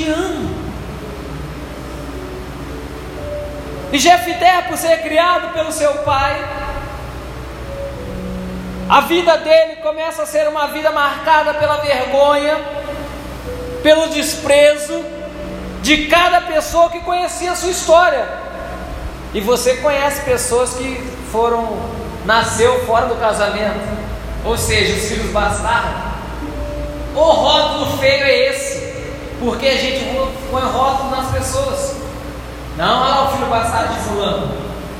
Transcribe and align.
te 0.00 0.08
amo. 0.08 0.50
E 3.92 3.98
Jefité, 3.98 4.62
por 4.62 4.78
ser 4.78 5.02
criado 5.02 5.52
pelo 5.52 5.72
seu 5.72 5.92
pai, 5.98 6.42
a 8.88 9.00
vida 9.02 9.36
dele 9.38 9.76
começa 9.76 10.22
a 10.22 10.26
ser 10.26 10.48
uma 10.48 10.68
vida 10.68 10.90
marcada 10.90 11.54
pela 11.54 11.76
vergonha, 11.76 12.56
pelo 13.82 14.06
desprezo 14.08 15.04
de 15.82 16.06
cada 16.06 16.40
pessoa 16.42 16.90
que 16.90 17.00
conhecia 17.00 17.52
a 17.52 17.56
sua 17.56 17.70
história. 17.70 18.26
E 19.34 19.40
você 19.40 19.76
conhece 19.76 20.22
pessoas 20.22 20.74
que 20.74 20.96
foram 21.30 21.78
nasceu 22.24 22.84
fora 22.84 23.06
do 23.06 23.16
casamento, 23.16 23.80
ou 24.44 24.56
seja, 24.56 24.94
os 24.94 25.08
filhos 25.08 25.32
bastardos. 25.32 26.10
O 27.14 27.20
rótulo 27.20 27.98
feio 27.98 28.24
é 28.24 28.50
esse, 28.50 28.89
porque 29.40 29.66
a 29.66 29.76
gente 29.76 30.04
põe 30.50 30.62
rótulo 30.62 31.10
nas 31.10 31.30
pessoas. 31.32 31.96
Não, 32.76 33.00
lá 33.00 33.24
o 33.24 33.32
filho 33.32 33.48
bastardo 33.48 33.94
de 33.94 34.00
fulano. 34.00 34.54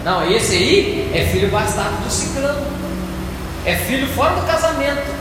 Não, 0.04 0.28
esse 0.28 0.56
aí 0.56 1.12
é 1.14 1.26
filho 1.26 1.48
bastardo 1.50 1.96
do 2.02 2.10
ciclano. 2.10 2.66
É 3.64 3.76
filho 3.76 4.06
fora 4.08 4.34
do 4.34 4.46
casamento. 4.46 5.20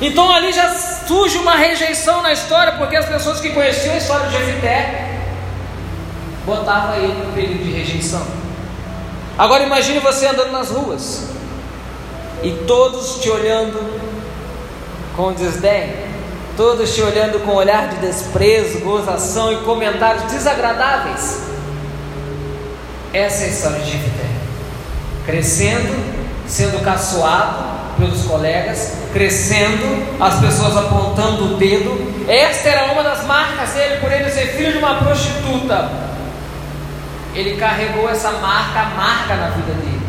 Então 0.00 0.34
ali 0.34 0.52
já 0.52 0.74
surge 0.74 1.38
uma 1.38 1.54
rejeição 1.54 2.22
na 2.22 2.32
história, 2.32 2.72
porque 2.72 2.96
as 2.96 3.06
pessoas 3.06 3.38
que 3.38 3.50
conheciam 3.50 3.94
a 3.94 3.98
história 3.98 4.26
de 4.26 4.36
Jefité 4.36 5.20
botavam 6.44 6.96
ele 6.96 7.12
no 7.12 7.32
período 7.32 7.62
de 7.62 7.70
rejeição. 7.70 8.26
Agora 9.38 9.62
imagine 9.62 10.00
você 10.00 10.26
andando 10.26 10.50
nas 10.50 10.70
ruas 10.70 11.28
e 12.42 12.50
todos 12.66 13.20
te 13.20 13.30
olhando 13.30 13.78
com 15.16 15.32
desdém, 15.32 16.11
todos 16.56 16.94
te 16.94 17.02
olhando 17.02 17.44
com 17.44 17.54
olhar 17.54 17.88
de 17.88 17.96
desprezo, 17.96 18.80
gozação 18.80 19.52
e 19.52 19.56
comentários 19.64 20.24
desagradáveis. 20.30 21.42
Essa 23.12 23.44
é 23.44 23.46
a 23.46 23.50
história 23.50 23.80
de 23.80 23.90
Jefité. 23.90 24.26
Crescendo, 25.26 26.14
sendo 26.46 26.82
caçoado, 26.82 27.72
pelos 27.98 28.24
colegas, 28.24 28.94
crescendo, 29.12 30.16
as 30.20 30.40
pessoas 30.40 30.76
apontando 30.76 31.54
o 31.54 31.56
dedo. 31.56 32.24
Esta 32.28 32.68
era 32.68 32.92
uma 32.92 33.02
das 33.02 33.24
marcas 33.24 33.70
dele, 33.70 34.00
por 34.00 34.10
ele 34.10 34.30
ser 34.30 34.48
filho 34.48 34.72
de 34.72 34.78
uma 34.78 34.96
prostituta. 34.96 35.90
Ele 37.34 37.56
carregou 37.56 38.08
essa 38.08 38.30
marca, 38.32 38.84
marca 38.96 39.34
na 39.36 39.48
vida 39.48 39.72
dele, 39.72 40.00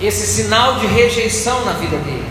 esse 0.00 0.26
sinal 0.26 0.76
de 0.76 0.86
rejeição 0.86 1.64
na 1.64 1.72
vida 1.72 1.96
dele. 1.98 2.26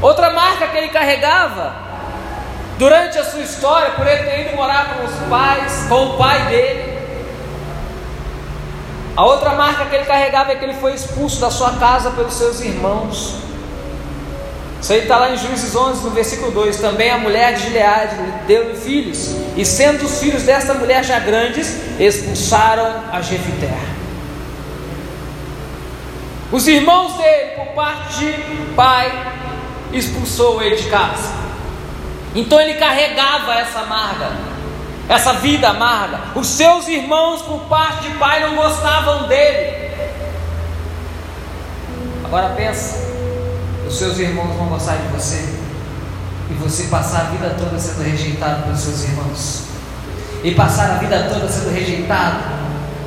Outra 0.00 0.30
marca 0.30 0.68
que 0.68 0.76
ele 0.76 0.88
carregava 0.88 1.89
durante 2.80 3.18
a 3.18 3.24
sua 3.24 3.42
história, 3.42 3.90
por 3.90 4.06
ele 4.06 4.24
ter 4.24 4.46
ido 4.46 4.56
morar 4.56 4.94
com 4.94 5.04
os 5.04 5.12
pais, 5.28 5.84
com 5.86 6.06
o 6.06 6.16
pai 6.16 6.46
dele. 6.46 6.98
A 9.14 9.22
outra 9.26 9.50
marca 9.50 9.84
que 9.84 9.94
ele 9.94 10.06
carregava 10.06 10.52
é 10.52 10.54
que 10.54 10.64
ele 10.64 10.72
foi 10.72 10.94
expulso 10.94 11.42
da 11.42 11.50
sua 11.50 11.72
casa 11.72 12.10
pelos 12.12 12.32
seus 12.32 12.58
irmãos. 12.62 13.34
Isso 14.80 14.94
aí 14.94 15.00
está 15.00 15.18
lá 15.18 15.30
em 15.30 15.36
Juízes 15.36 15.76
11, 15.76 16.04
no 16.04 16.10
versículo 16.10 16.52
2. 16.52 16.78
Também 16.80 17.10
a 17.10 17.18
mulher 17.18 17.52
de 17.52 17.64
Gileade 17.64 18.16
deu-lhe 18.46 18.74
filhos, 18.74 19.36
e 19.54 19.66
sendo 19.66 20.06
os 20.06 20.18
filhos 20.18 20.44
desta 20.44 20.72
mulher 20.72 21.04
já 21.04 21.18
grandes, 21.18 21.76
expulsaram 21.98 23.04
a 23.12 23.20
Jefité. 23.20 23.76
Os 26.50 26.66
irmãos 26.66 27.12
dele, 27.18 27.50
por 27.56 27.66
parte 27.74 28.24
de 28.24 28.74
pai, 28.74 29.12
expulsou 29.92 30.62
ele 30.62 30.76
de 30.76 30.88
casa. 30.88 31.39
Então 32.34 32.60
ele 32.60 32.74
carregava 32.74 33.54
essa 33.54 33.80
amarga, 33.80 34.30
essa 35.08 35.32
vida 35.34 35.68
amarga. 35.68 36.20
Os 36.34 36.46
seus 36.46 36.86
irmãos, 36.86 37.42
por 37.42 37.60
parte 37.62 38.08
de 38.08 38.16
pai, 38.16 38.40
não 38.40 38.54
gostavam 38.54 39.26
dele. 39.26 39.90
Agora 42.24 42.50
pensa, 42.50 42.96
os 43.86 43.98
seus 43.98 44.16
irmãos 44.18 44.54
vão 44.56 44.66
gostar 44.66 44.96
de 44.96 45.08
você, 45.08 45.58
e 46.48 46.54
você 46.54 46.84
passar 46.84 47.22
a 47.22 47.24
vida 47.24 47.56
toda 47.58 47.76
sendo 47.76 48.04
rejeitado 48.04 48.62
pelos 48.62 48.78
seus 48.78 49.02
irmãos, 49.02 49.64
e 50.44 50.54
passar 50.54 50.90
a 50.92 50.94
vida 50.94 51.28
toda 51.28 51.48
sendo 51.48 51.74
rejeitado 51.74 52.38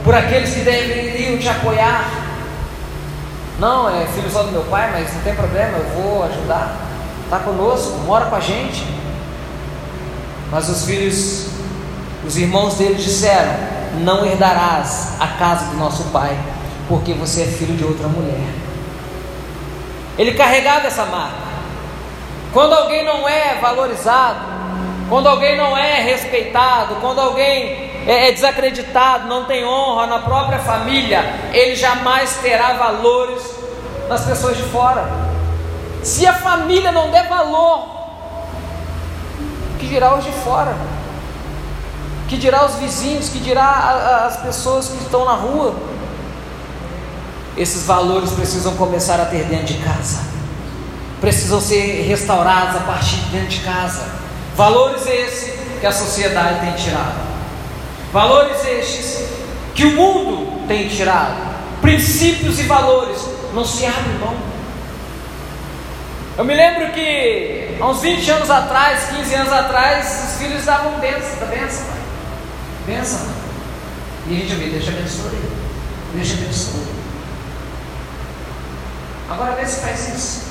por 0.03 0.13
aqueles 0.13 0.53
que 0.53 0.59
deveriam 0.59 1.37
te 1.37 1.47
apoiar. 1.47 2.05
Não, 3.59 3.89
é 3.89 4.05
filho 4.07 4.29
só 4.29 4.43
do 4.43 4.51
meu 4.51 4.63
pai, 4.63 4.91
mas 4.91 5.13
não 5.13 5.21
tem 5.21 5.35
problema, 5.35 5.77
eu 5.77 5.85
vou 6.01 6.23
ajudar. 6.25 6.75
Está 7.23 7.39
conosco, 7.39 7.99
mora 7.99 8.25
com 8.25 8.35
a 8.35 8.41
gente. 8.41 8.85
Mas 10.53 10.69
os 10.69 10.85
filhos, 10.85 11.47
os 12.23 12.37
irmãos 12.37 12.75
dele 12.75 12.93
disseram: 12.93 13.51
Não 14.01 14.23
herdarás 14.23 15.19
a 15.19 15.25
casa 15.29 15.71
do 15.71 15.77
nosso 15.77 16.03
pai, 16.11 16.37
porque 16.87 17.11
você 17.11 17.41
é 17.41 17.45
filho 17.47 17.75
de 17.75 17.83
outra 17.83 18.07
mulher. 18.07 18.53
Ele 20.15 20.35
carregava 20.35 20.85
essa 20.85 21.05
marca. 21.05 21.41
Quando 22.53 22.73
alguém 22.73 23.03
não 23.03 23.27
é 23.27 23.55
valorizado, 23.59 24.41
quando 25.09 25.27
alguém 25.27 25.57
não 25.57 25.75
é 25.75 26.03
respeitado, 26.03 26.97
quando 27.01 27.19
alguém 27.19 27.91
é, 28.05 28.29
é 28.29 28.31
desacreditado, 28.31 29.27
não 29.27 29.45
tem 29.45 29.65
honra 29.65 30.05
na 30.05 30.19
própria 30.19 30.59
família, 30.59 31.33
ele 31.51 31.75
jamais 31.75 32.37
terá 32.43 32.73
valores 32.73 33.41
nas 34.07 34.23
pessoas 34.23 34.55
de 34.55 34.63
fora. 34.63 35.03
Se 36.03 36.27
a 36.27 36.33
família 36.33 36.91
não 36.91 37.09
der 37.09 37.27
valor, 37.27 37.92
dirá 39.93 40.17
os 40.17 40.23
de 40.23 40.31
fora? 40.31 40.75
Que 42.27 42.37
dirá 42.37 42.65
os 42.65 42.75
vizinhos? 42.75 43.29
Que 43.29 43.39
dirá 43.39 44.25
as 44.27 44.37
pessoas 44.37 44.87
que 44.87 45.03
estão 45.03 45.23
na 45.23 45.33
rua? 45.33 45.75
Esses 47.55 47.85
valores 47.85 48.31
precisam 48.31 48.75
começar 48.75 49.19
a 49.21 49.25
ter 49.25 49.43
dentro 49.43 49.67
de 49.67 49.75
casa, 49.75 50.21
precisam 51.21 51.61
ser 51.61 52.03
restaurados 52.07 52.75
a 52.77 52.79
partir 52.79 53.17
de 53.17 53.29
dentro 53.29 53.49
de 53.49 53.59
casa. 53.59 54.03
Valores 54.55 55.05
esses 55.05 55.53
que 55.79 55.85
a 55.85 55.91
sociedade 55.91 56.59
tem 56.61 56.73
tirado, 56.73 57.15
valores 58.11 58.65
estes 58.65 59.27
que 59.75 59.85
o 59.85 59.91
mundo 59.91 60.67
tem 60.67 60.87
tirado, 60.87 61.35
princípios 61.81 62.59
e 62.59 62.63
valores 62.63 63.17
não 63.53 63.65
se 63.65 63.85
abrem 63.85 64.17
mão. 64.19 64.52
Eu 66.35 66.43
me 66.43 66.55
lembro 66.55 66.91
que 66.93 67.77
há 67.79 67.87
uns 67.87 68.01
20 68.01 68.31
anos 68.31 68.49
atrás, 68.49 69.09
15 69.09 69.35
anos 69.35 69.53
atrás, 69.53 70.29
os 70.29 70.37
filhos 70.39 70.65
davam 70.65 70.99
bênção, 70.99 71.39
da 71.39 71.45
bênção, 71.45 71.85
pai. 71.85 72.01
Bênção. 72.87 73.19
E 74.27 74.35
a 74.35 74.39
gente 74.39 74.53
ouvia, 74.53 74.69
deixa 74.71 74.91
abençoe, 74.91 75.39
deixa 76.15 76.33
abençoe. 76.33 76.87
Agora 79.29 79.51
vê 79.51 79.65
se 79.65 79.81
faz 79.81 80.09
isso. 80.09 80.43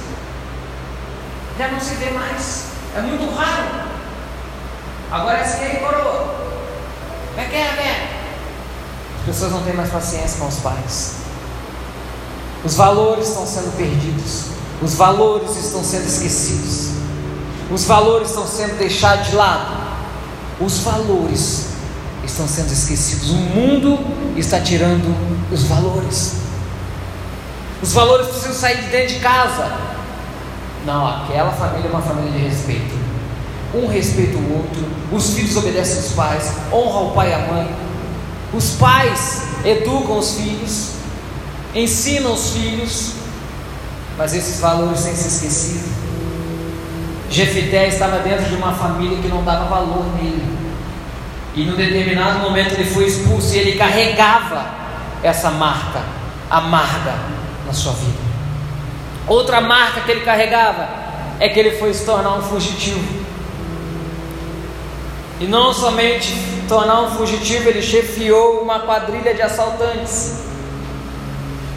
Já 1.59 1.69
não 1.69 1.81
se 1.81 1.94
vê 1.94 2.10
mais. 2.10 2.66
É 2.97 3.00
muito 3.00 3.34
raro. 3.34 3.88
Agora 5.10 5.38
é 5.38 5.41
assim 5.41 5.64
aí, 5.64 5.76
coroa. 5.78 6.43
Que 7.34 7.56
é, 7.56 7.72
velho? 7.75 8.09
As 9.19 9.26
pessoas 9.26 9.53
não 9.53 9.62
têm 9.62 9.75
mais 9.75 9.91
paciência 9.91 10.38
com 10.38 10.47
os 10.47 10.59
pais. 10.60 11.16
Os 12.64 12.76
valores 12.76 13.28
estão 13.28 13.47
sendo 13.47 13.76
perdidos. 13.76 14.62
Os 14.82 14.94
valores 14.94 15.56
estão 15.56 15.84
sendo 15.84 16.06
esquecidos. 16.06 16.91
Os 17.70 17.84
valores 17.84 18.31
estão 18.31 18.47
sendo 18.47 18.76
deixados 18.78 19.28
de 19.28 19.37
lado. 19.37 19.82
Os 20.60 20.78
valores 20.78 21.69
estão 22.25 22.48
sendo 22.48 22.72
esquecidos. 22.72 23.31
O 23.31 23.34
mundo 23.34 23.98
está 24.37 24.60
tirando 24.60 25.15
os 25.53 25.62
valores. 25.65 26.34
Os 27.81 27.93
valores 27.93 28.26
precisam 28.28 28.54
sair 28.54 28.82
de 28.82 28.88
dentro 28.88 29.15
de 29.15 29.20
casa. 29.20 29.72
Não, 30.84 31.06
aquela 31.06 31.53
família 31.53 31.88
é 31.88 31.91
uma 31.91 32.03
família 32.03 32.32
de 32.32 32.38
respeito. 32.38 32.94
Um 33.75 33.87
respeita 33.87 34.37
o 34.37 34.59
outro. 34.59 34.85
Os 35.12 35.35
filhos 35.35 35.56
obedecem 35.56 36.00
os 36.00 36.12
pais. 36.12 36.52
Honra 36.73 37.00
o 37.00 37.11
pai 37.12 37.31
e 37.31 37.35
a 37.35 37.38
mãe. 37.38 37.75
Os 38.52 38.70
pais 38.73 39.43
educam 39.64 40.19
os 40.19 40.35
filhos. 40.35 40.90
Ensinam 41.75 42.35
os 42.35 42.50
filhos. 42.50 43.22
Mas 44.17 44.35
esses 44.35 44.61
valores 44.61 45.03
têm 45.03 45.14
se 45.14 45.29
esquecido. 45.29 46.03
Jefité 47.31 47.88
estava 47.88 48.19
dentro 48.19 48.44
de 48.44 48.55
uma 48.55 48.73
família 48.73 49.19
que 49.19 49.29
não 49.29 49.43
dava 49.43 49.64
valor 49.64 50.05
nele. 50.17 50.44
E 51.55 51.64
num 51.64 51.76
determinado 51.76 52.41
momento 52.41 52.75
ele 52.75 52.85
foi 52.85 53.06
expulso 53.06 53.55
e 53.55 53.59
ele 53.59 53.73
carregava 53.79 54.67
essa 55.23 55.50
marca 55.50 56.03
amarga 56.50 57.14
na 57.67 57.73
sua 57.73 57.93
vida. 57.93 58.19
Outra 59.26 59.61
marca 59.61 60.03
que 60.03 60.11
ele 60.11 60.20
carregava 60.20 60.88
é 61.41 61.49
que 61.49 61.59
ele 61.59 61.73
foi 61.79 61.94
se 61.94 62.05
tornar 62.05 62.35
um 62.35 62.43
fugitivo. 62.43 63.23
E 65.41 65.47
não 65.47 65.73
somente 65.73 66.35
tornar 66.69 67.00
um 67.03 67.11
fugitivo, 67.12 67.69
ele 67.69 67.82
chefiou 67.82 68.61
uma 68.62 68.81
quadrilha 68.81 69.35
de 69.35 69.43
assaltantes. 69.43 70.51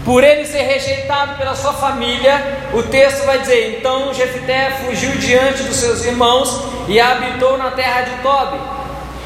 Por 0.06 0.24
ele 0.24 0.46
ser 0.46 0.62
rejeitado 0.62 1.36
pela 1.36 1.56
sua 1.56 1.74
família, 1.74 2.70
o 2.74 2.84
texto 2.84 3.26
vai 3.26 3.40
dizer: 3.40 3.80
Então 3.80 4.14
Jefté 4.14 4.70
fugiu 4.86 5.18
diante 5.18 5.64
dos 5.64 5.78
seus 5.78 6.06
irmãos 6.06 6.62
e 6.88 7.00
habitou 7.00 7.58
na 7.58 7.72
terra 7.72 8.02
de 8.02 8.22
Tobi. 8.22 8.60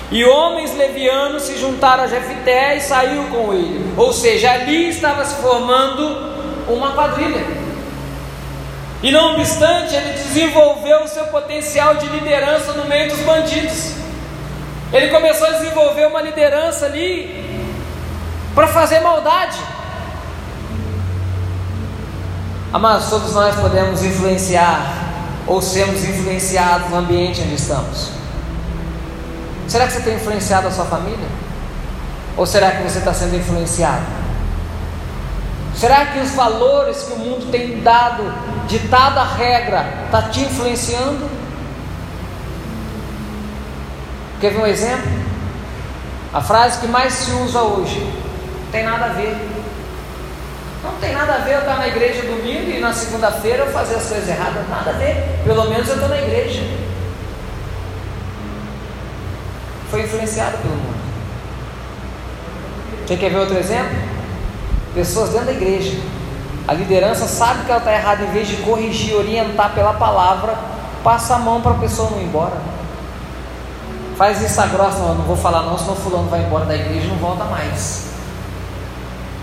E 0.09 0.23
homens 0.23 0.73
levianos 0.75 1.43
se 1.43 1.57
juntaram 1.57 2.05
a 2.05 2.07
Jefité 2.07 2.77
e 2.77 2.81
saiu 2.81 3.25
com 3.25 3.53
ele. 3.53 3.93
Ou 3.97 4.13
seja, 4.13 4.51
ali 4.51 4.89
estava 4.89 5.25
se 5.25 5.35
formando 5.41 6.63
uma 6.69 6.93
quadrilha. 6.93 7.45
E 9.03 9.11
não 9.11 9.35
obstante, 9.35 9.93
ele 9.95 10.13
desenvolveu 10.13 11.03
o 11.03 11.07
seu 11.07 11.25
potencial 11.25 11.95
de 11.95 12.07
liderança 12.07 12.71
no 12.73 12.85
meio 12.85 13.09
dos 13.09 13.19
bandidos. 13.19 13.95
Ele 14.91 15.09
começou 15.09 15.45
a 15.45 15.51
desenvolver 15.51 16.07
uma 16.07 16.21
liderança 16.21 16.85
ali 16.85 17.45
para 18.55 18.67
fazer 18.67 19.01
maldade. 19.01 19.57
Mas 22.71 23.09
todos 23.09 23.33
nós 23.33 23.55
podemos 23.55 24.03
influenciar 24.03 24.93
ou 25.47 25.61
sermos 25.61 26.03
influenciados 26.03 26.89
no 26.89 26.97
ambiente 26.97 27.41
onde 27.41 27.55
estamos. 27.55 28.11
Será 29.67 29.87
que 29.87 29.93
você 29.93 30.01
tem 30.01 30.15
influenciado 30.15 30.67
a 30.67 30.71
sua 30.71 30.85
família? 30.85 31.27
Ou 32.37 32.45
será 32.45 32.71
que 32.71 32.83
você 32.83 32.99
está 32.99 33.13
sendo 33.13 33.35
influenciado? 33.35 34.03
Será 35.75 36.07
que 36.07 36.19
os 36.19 36.31
valores 36.31 37.03
que 37.03 37.13
o 37.13 37.17
mundo 37.17 37.49
tem 37.51 37.81
dado, 37.81 38.23
ditado 38.67 39.17
a 39.17 39.23
regra, 39.23 39.85
está 40.05 40.23
te 40.23 40.41
influenciando? 40.41 41.29
Quer 44.39 44.51
ver 44.51 44.61
um 44.61 44.67
exemplo? 44.67 45.09
A 46.33 46.41
frase 46.41 46.79
que 46.79 46.87
mais 46.87 47.13
se 47.13 47.31
usa 47.31 47.61
hoje: 47.61 48.01
tem 48.71 48.83
nada 48.83 49.05
a 49.05 49.09
ver. 49.09 49.35
Não 50.83 50.91
tem 50.99 51.13
nada 51.13 51.33
a 51.33 51.37
ver 51.39 51.55
eu 51.55 51.59
estar 51.59 51.77
na 51.77 51.87
igreja 51.87 52.21
domingo 52.21 52.69
e 52.71 52.79
na 52.79 52.93
segunda-feira 52.93 53.65
eu 53.65 53.71
fazer 53.71 53.95
as 53.95 54.05
coisas 54.05 54.29
erradas. 54.29 54.67
Nada 54.69 54.91
a 54.91 54.93
ver. 54.93 55.41
Pelo 55.43 55.69
menos 55.69 55.87
eu 55.87 55.95
estou 55.95 56.09
na 56.09 56.17
igreja. 56.17 56.63
Foi 59.89 60.03
influenciado 60.03 60.57
pelo 60.59 60.75
mundo. 60.75 60.99
Você 63.05 63.17
quer 63.17 63.31
ver 63.31 63.39
outro 63.39 63.57
exemplo? 63.57 63.97
Pessoas 64.93 65.29
dentro 65.31 65.47
da 65.47 65.53
igreja. 65.53 65.99
A 66.67 66.73
liderança 66.73 67.27
sabe 67.27 67.65
que 67.65 67.71
ela 67.71 67.79
está 67.79 67.91
errada, 67.91 68.23
em 68.23 68.31
vez 68.31 68.47
de 68.47 68.57
corrigir, 68.57 69.15
orientar 69.15 69.73
pela 69.73 69.93
palavra, 69.93 70.55
passa 71.03 71.35
a 71.35 71.39
mão 71.39 71.61
para 71.61 71.71
a 71.71 71.79
pessoa 71.79 72.11
não 72.11 72.21
ir 72.21 72.25
embora. 72.25 72.55
Faz 74.15 74.39
isso 74.41 74.61
a 74.61 74.67
grossa, 74.67 74.99
não, 74.99 75.15
não 75.15 75.23
vou 75.23 75.35
falar 75.35 75.63
não, 75.63 75.77
senão 75.77 75.95
fulano 75.95 76.29
vai 76.29 76.41
embora 76.41 76.65
da 76.65 76.75
igreja 76.75 77.07
e 77.07 77.09
não 77.09 77.17
volta 77.17 77.45
mais. 77.45 78.08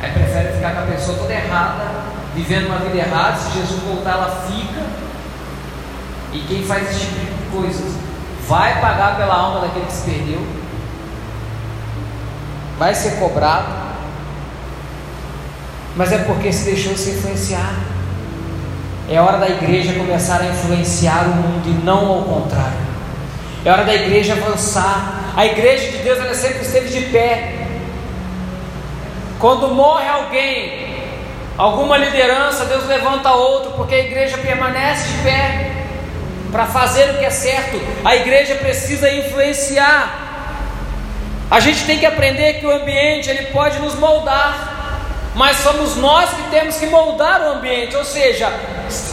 Aí 0.06 0.12
prefere 0.12 0.52
ficar 0.52 0.72
com 0.72 0.82
a 0.82 0.94
pessoa 0.94 1.18
toda 1.18 1.32
errada, 1.32 1.84
vivendo 2.32 2.66
uma 2.66 2.78
vida 2.78 2.96
errada. 2.96 3.36
Se 3.38 3.58
Jesus 3.58 3.82
voltar, 3.82 4.12
ela 4.12 4.46
fica. 4.48 4.86
E 6.32 6.38
quem 6.46 6.64
faz 6.64 6.88
esse 6.88 7.00
tipo 7.00 7.14
de 7.14 7.50
coisas 7.50 7.92
vai 8.46 8.80
pagar 8.80 9.16
pela 9.16 9.34
alma 9.34 9.62
daquele 9.62 9.86
que 9.86 9.92
se 9.92 10.08
perdeu, 10.08 10.46
vai 12.78 12.94
ser 12.94 13.18
cobrado, 13.18 13.66
mas 15.96 16.12
é 16.12 16.18
porque 16.18 16.52
se 16.52 16.66
deixou 16.66 16.96
se 16.96 17.10
influenciar. 17.10 17.74
É 19.10 19.20
hora 19.20 19.38
da 19.38 19.48
igreja 19.48 19.94
começar 19.94 20.40
a 20.40 20.46
influenciar 20.46 21.24
o 21.24 21.34
mundo 21.34 21.66
e 21.66 21.84
não 21.84 22.06
ao 22.06 22.22
contrário. 22.22 22.86
É 23.64 23.72
hora 23.72 23.84
da 23.84 23.94
igreja 23.94 24.34
avançar. 24.34 25.32
A 25.36 25.44
igreja 25.44 25.90
de 25.90 25.98
Deus 25.98 26.20
ela 26.20 26.34
sempre 26.34 26.62
esteve 26.62 26.88
de 26.88 27.06
pé. 27.06 27.55
Quando 29.38 29.68
morre 29.68 30.08
alguém, 30.08 30.96
alguma 31.58 31.96
liderança, 31.96 32.64
Deus 32.64 32.86
levanta 32.86 33.32
outro, 33.32 33.72
porque 33.72 33.94
a 33.94 33.98
igreja 33.98 34.38
permanece 34.38 35.08
de 35.08 35.22
pé 35.22 35.72
para 36.50 36.66
fazer 36.66 37.10
o 37.10 37.18
que 37.18 37.24
é 37.24 37.30
certo. 37.30 37.78
A 38.04 38.16
igreja 38.16 38.54
precisa 38.54 39.10
influenciar. 39.10 40.24
A 41.50 41.60
gente 41.60 41.84
tem 41.84 41.98
que 41.98 42.06
aprender 42.06 42.54
que 42.54 42.66
o 42.66 42.70
ambiente 42.70 43.28
ele 43.28 43.46
pode 43.46 43.78
nos 43.78 43.94
moldar, 43.94 45.32
mas 45.34 45.58
somos 45.58 45.96
nós 45.96 46.30
que 46.30 46.42
temos 46.50 46.76
que 46.76 46.86
moldar 46.86 47.42
o 47.42 47.52
ambiente. 47.52 47.94
Ou 47.94 48.04
seja, 48.04 48.50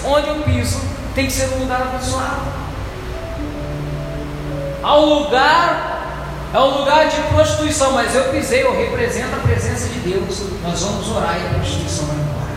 onde 0.05 0.29
eu 0.29 0.35
piso 0.35 0.81
tem 1.13 1.25
que 1.25 1.33
ser 1.33 1.53
um 1.55 1.59
lugar 1.59 1.81
abençoado. 1.81 2.53
Há 4.81 4.97
um 4.97 5.05
lugar 5.05 5.92
é 6.53 6.59
um 6.59 6.77
lugar 6.77 7.07
de 7.07 7.19
prostituição, 7.33 7.93
mas 7.93 8.13
eu 8.13 8.25
pisei, 8.25 8.61
eu 8.61 8.77
represento 8.77 9.35
a 9.35 9.39
presença 9.39 9.87
de 9.89 9.99
Deus. 9.99 10.43
Nós 10.61 10.79
vamos 10.81 11.09
orar 11.09 11.35
e 11.41 11.47
a 11.47 11.49
prostituição 11.55 12.05
vai 12.05 12.15
embora. 12.15 12.53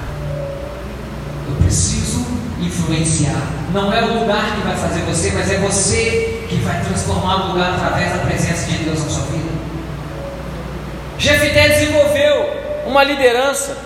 Eu 1.48 1.56
preciso 1.62 2.26
influenciar. 2.60 3.40
Não 3.72 3.90
é 3.90 4.02
o 4.04 4.20
lugar 4.20 4.54
que 4.54 4.60
vai 4.60 4.76
fazer 4.76 5.00
você, 5.00 5.32
mas 5.32 5.50
é 5.50 5.56
você 5.56 6.44
que 6.46 6.56
vai 6.56 6.78
transformar 6.84 7.46
o 7.46 7.52
lugar 7.52 7.72
através 7.72 8.12
da 8.12 8.18
presença 8.18 8.70
de 8.70 8.84
Deus 8.84 9.02
na 9.02 9.08
sua 9.08 9.22
vida. 9.28 9.50
Jefité 11.18 11.68
desenvolveu 11.70 12.50
uma 12.86 13.02
liderança 13.02 13.78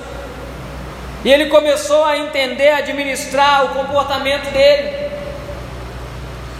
e 1.24 1.32
ele 1.32 1.46
começou 1.46 2.04
a 2.04 2.18
entender, 2.18 2.70
a 2.70 2.78
administrar 2.78 3.66
o 3.66 3.68
comportamento 3.68 4.50
dele. 4.50 5.10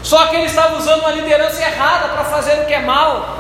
Só 0.03 0.27
que 0.29 0.37
ele 0.37 0.47
estava 0.47 0.77
usando 0.77 1.01
uma 1.01 1.11
liderança 1.11 1.61
errada 1.63 2.11
para 2.11 2.25
fazer 2.25 2.63
o 2.63 2.67
que 2.67 2.75
é 2.75 2.81
mal. 2.81 3.40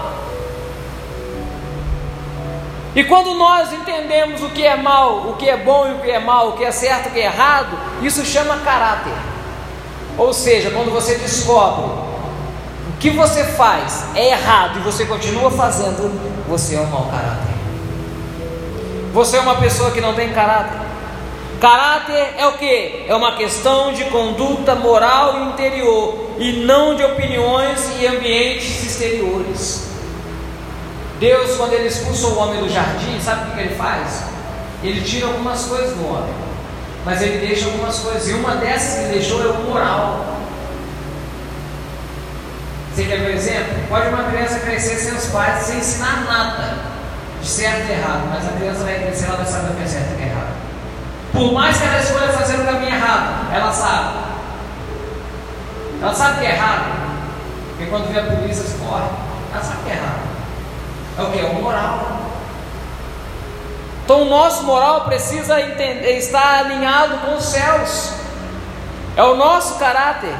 E 2.94 3.04
quando 3.04 3.34
nós 3.34 3.72
entendemos 3.72 4.42
o 4.42 4.48
que 4.48 4.66
é 4.66 4.76
mal, 4.76 5.28
o 5.28 5.36
que 5.36 5.48
é 5.48 5.56
bom 5.56 5.88
e 5.88 5.92
o 5.92 5.98
que 5.98 6.10
é 6.10 6.18
mal, 6.18 6.48
o 6.48 6.52
que 6.52 6.64
é 6.64 6.72
certo 6.72 7.06
e 7.06 7.08
o 7.10 7.12
que 7.12 7.20
é 7.20 7.26
errado, 7.26 7.78
isso 8.02 8.24
chama 8.24 8.58
caráter. 8.58 9.12
Ou 10.18 10.32
seja, 10.32 10.70
quando 10.70 10.90
você 10.90 11.14
descobre 11.14 11.84
o 11.84 12.98
que 12.98 13.10
você 13.10 13.44
faz 13.44 14.04
é 14.14 14.30
errado 14.30 14.78
e 14.78 14.82
você 14.82 15.06
continua 15.06 15.50
fazendo, 15.50 16.10
você 16.48 16.74
é 16.74 16.80
um 16.80 16.86
mau 16.86 17.04
caráter. 17.04 17.50
Você 19.12 19.36
é 19.36 19.40
uma 19.40 19.56
pessoa 19.56 19.92
que 19.92 20.00
não 20.00 20.14
tem 20.14 20.32
caráter. 20.32 20.80
Caráter 21.60 22.34
é 22.38 22.46
o 22.46 22.52
que? 22.54 23.04
É 23.06 23.14
uma 23.14 23.36
questão 23.36 23.92
de 23.92 24.04
conduta 24.06 24.74
moral 24.74 25.44
interior 25.50 26.30
e 26.38 26.64
não 26.64 26.94
de 26.94 27.04
opiniões 27.04 27.88
e 28.00 28.06
ambientes 28.06 28.84
exteriores. 28.84 29.89
Deus, 31.20 31.54
quando 31.58 31.74
ele 31.74 31.86
expulsa 31.86 32.28
o 32.28 32.38
homem 32.38 32.60
do 32.60 32.68
jardim, 32.70 33.20
sabe 33.20 33.50
o 33.50 33.54
que, 33.54 33.60
ele 33.60 33.74
faz? 33.74 34.22
Ele 34.82 35.02
tira 35.02 35.26
algumas 35.26 35.66
coisas 35.66 35.94
do 35.94 36.08
homem, 36.08 36.32
mas 37.04 37.20
ele 37.20 37.46
deixa 37.46 37.66
algumas 37.66 37.98
coisas, 37.98 38.26
e 38.26 38.32
uma 38.32 38.56
dessas 38.56 38.94
que 38.94 39.04
ele 39.04 39.18
deixou 39.18 39.42
é 39.42 39.48
o 39.48 39.62
moral. 39.64 40.38
Você 42.94 43.04
quer 43.04 43.18
ver 43.18 43.34
um 43.34 43.36
exemplo? 43.36 43.74
Pode 43.90 44.08
uma 44.08 44.24
criança 44.30 44.60
crescer 44.60 44.96
sem 44.96 45.12
os 45.12 45.26
pais, 45.26 45.62
sem 45.64 45.76
ensinar 45.76 46.24
nada 46.24 46.78
de 47.42 47.46
certo 47.46 47.86
e 47.86 47.92
errado, 47.92 48.22
mas 48.30 48.48
a 48.48 48.52
criança 48.52 48.84
vai 48.84 48.94
crescer, 48.94 49.26
ela 49.26 49.36
vai 49.36 49.46
saber 49.46 49.72
o 49.72 49.76
que 49.76 49.82
é 49.82 49.86
certo 49.86 50.10
e 50.10 50.14
o 50.14 50.16
que 50.16 50.22
é 50.22 50.26
errado. 50.26 50.54
Por 51.32 51.52
mais 51.52 51.76
que 51.76 51.84
ela 51.84 52.00
escolha 52.00 52.32
fazer 52.32 52.60
o 52.60 52.64
caminho 52.64 52.94
errado, 52.94 53.54
ela 53.54 53.70
sabe. 53.70 54.18
Ela 56.02 56.14
sabe 56.14 56.40
que 56.40 56.46
é 56.46 56.50
errado. 56.52 56.84
Porque 57.68 57.90
quando 57.90 58.10
vê 58.10 58.20
a 58.20 58.24
polícia, 58.24 58.64
corre. 58.82 59.04
Ela 59.52 59.62
sabe 59.62 59.84
que 59.84 59.90
é 59.90 59.94
errado. 59.96 60.29
É 61.18 61.22
o 61.22 61.30
que? 61.30 61.38
É 61.38 61.44
o 61.44 61.54
moral. 61.54 62.20
Então 64.04 64.22
o 64.22 64.24
nosso 64.24 64.64
moral 64.64 65.02
precisa 65.02 65.60
entender, 65.60 66.18
estar 66.18 66.64
alinhado 66.64 67.18
com 67.18 67.36
os 67.36 67.44
céus. 67.44 68.12
É 69.16 69.22
o 69.22 69.36
nosso 69.36 69.78
caráter. 69.78 70.34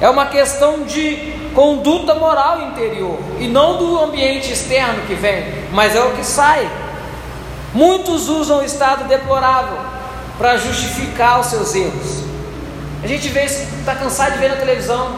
É 0.00 0.08
uma 0.08 0.26
questão 0.26 0.84
de 0.84 1.50
conduta 1.54 2.14
moral 2.14 2.62
interior 2.62 3.18
e 3.38 3.46
não 3.46 3.76
do 3.76 3.98
ambiente 4.02 4.52
externo 4.52 5.02
que 5.06 5.14
vem, 5.14 5.66
mas 5.72 5.94
é 5.94 6.02
o 6.02 6.12
que 6.12 6.24
sai. 6.24 6.68
Muitos 7.72 8.28
usam 8.28 8.58
o 8.58 8.64
estado 8.64 9.04
deplorável 9.04 9.78
para 10.38 10.56
justificar 10.56 11.40
os 11.40 11.46
seus 11.46 11.74
erros. 11.74 12.24
A 13.02 13.06
gente 13.06 13.28
vê 13.28 13.44
isso, 13.44 13.62
está 13.80 13.94
cansado 13.94 14.32
de 14.32 14.38
ver 14.38 14.48
na 14.48 14.56
televisão. 14.56 15.16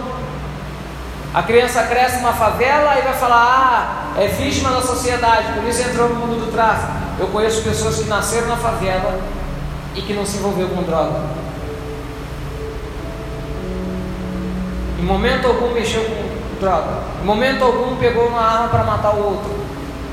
A 1.33 1.43
criança 1.43 1.83
cresce 1.85 2.17
numa 2.17 2.33
favela 2.33 2.99
e 2.99 3.03
vai 3.03 3.15
falar: 3.15 3.37
ah, 3.37 4.06
é 4.19 4.29
vítima 4.29 4.71
da 4.71 4.81
sociedade, 4.81 5.53
por 5.53 5.65
isso 5.65 5.83
entrou 5.83 6.09
no 6.09 6.15
mundo 6.15 6.47
do 6.47 6.53
tráfico. 6.53 6.93
Eu 7.19 7.27
conheço 7.29 7.63
pessoas 7.63 7.97
que 7.97 8.05
nasceram 8.05 8.49
na 8.49 8.57
favela 8.57 9.19
e 9.95 10.01
que 10.01 10.15
não 10.15 10.25
se 10.25 10.39
envolveu 10.39 10.69
com 10.69 10.83
droga. 10.83 11.21
Em 14.99 15.03
momento 15.03 15.47
algum 15.47 15.73
mexeu 15.73 16.03
com 16.03 16.59
droga. 16.59 17.01
Em 17.23 17.27
momento 17.27 17.63
algum 17.63 17.97
pegou 17.97 18.29
uma 18.29 18.41
arma 18.41 18.69
para 18.69 18.85
matar 18.85 19.15
o 19.15 19.25
outro. 19.25 19.51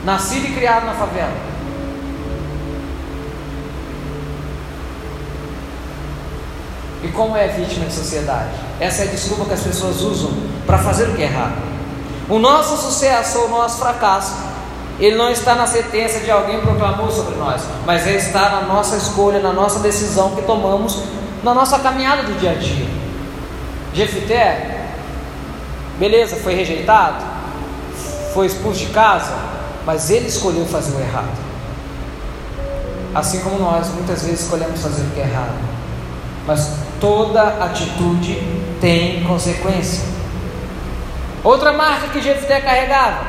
Nascido 0.04 0.48
e 0.48 0.54
criado 0.54 0.86
na 0.86 0.94
favela. 0.94 1.54
E 7.04 7.08
como 7.10 7.38
é 7.38 7.48
vítima 7.48 7.86
de 7.86 7.94
sociedade? 7.94 8.52
Essa 8.80 9.04
é 9.04 9.08
a 9.08 9.12
desculpa 9.12 9.46
que 9.46 9.54
as 9.54 9.62
pessoas 9.62 10.02
usam 10.02 10.32
para 10.66 10.78
fazer 10.78 11.10
o 11.10 11.16
que 11.16 11.22
é 11.22 11.26
errado. 11.26 11.73
O 12.30 12.40
nosso 12.40 12.78
sucesso 12.78 13.40
ou 13.40 13.46
o 13.48 13.50
nosso 13.50 13.80
fracasso, 13.80 14.34
ele 15.00 15.16
não 15.16 15.30
está 15.30 15.56
na 15.56 15.68
sentença 15.68 16.20
de 16.20 16.32
alguém 16.32 16.62
proclamou 16.62 17.12
sobre 17.12 17.36
nós, 17.36 17.62
mas 17.86 18.06
ele 18.08 18.18
está 18.18 18.50
na 18.50 18.62
nossa 18.62 18.96
escolha, 18.96 19.40
na 19.40 19.52
nossa 19.52 19.80
decisão 19.80 20.36
que 20.36 20.42
tomamos 20.44 21.04
na 21.44 21.54
nossa 21.54 21.80
caminhada 21.80 22.24
do 22.24 22.40
dia 22.40 22.52
a 22.52 22.56
dia. 22.56 22.88
Jefité, 23.94 24.88
beleza, 26.00 26.38
foi 26.38 26.56
rejeitado? 26.56 27.34
foi 28.34 28.48
expulso 28.48 28.80
de 28.80 28.88
casa, 28.88 29.38
mas 29.86 30.10
ele 30.10 30.28
escolheu 30.28 30.66
fazer 30.66 30.96
o 30.96 31.00
errado. 31.00 31.44
Assim 33.14 33.40
como 33.42 33.60
nós 33.60 33.88
muitas 33.90 34.24
vezes 34.24 34.42
escolhemos 34.42 34.82
fazer 34.82 35.04
o 35.04 35.10
que 35.12 35.20
é 35.20 35.24
errado. 35.24 35.54
Mas 36.48 36.72
toda 37.00 37.64
atitude 37.64 38.42
tem 38.82 39.24
consequência. 39.24 40.04
Outra 41.44 41.74
marca 41.74 42.08
que 42.08 42.22
Jefté 42.22 42.62
carregava 42.62 43.20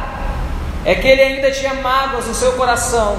é 0.85 0.94
que 0.94 1.09
ele 1.09 1.23
ainda 1.23 1.50
tinha 1.50 1.75
mágoas 1.75 2.26
no 2.26 2.35
seu 2.35 2.52
coração 2.52 3.16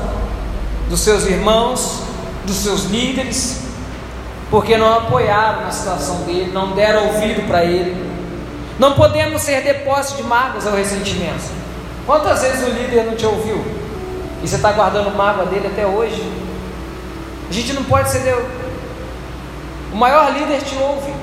dos 0.89 1.01
seus 1.01 1.25
irmãos, 1.25 2.01
dos 2.45 2.57
seus 2.57 2.85
líderes, 2.85 3.61
porque 4.49 4.77
não 4.77 4.93
apoiaram 4.93 5.63
na 5.63 5.71
situação 5.71 6.21
dele, 6.21 6.51
não 6.53 6.71
deram 6.71 7.07
ouvido 7.07 7.45
para 7.47 7.65
ele. 7.65 8.05
Não 8.77 8.93
podemos 8.93 9.41
ser 9.41 9.61
depósito 9.61 10.21
de 10.21 10.23
mágoas 10.23 10.65
ou 10.65 10.73
ressentimentos. 10.73 11.45
Quantas 12.05 12.41
vezes 12.41 12.67
o 12.67 12.71
líder 12.71 13.05
não 13.05 13.15
te 13.15 13.25
ouviu? 13.25 13.65
E 14.43 14.47
você 14.47 14.57
está 14.57 14.71
guardando 14.71 15.15
mágoa 15.15 15.45
dele 15.45 15.67
até 15.67 15.85
hoje? 15.85 16.21
A 17.49 17.53
gente 17.53 17.73
não 17.73 17.83
pode 17.83 18.09
ser. 18.09 18.35
O 19.91 19.95
maior 19.95 20.31
líder 20.31 20.61
te 20.61 20.75
ouve. 20.77 21.13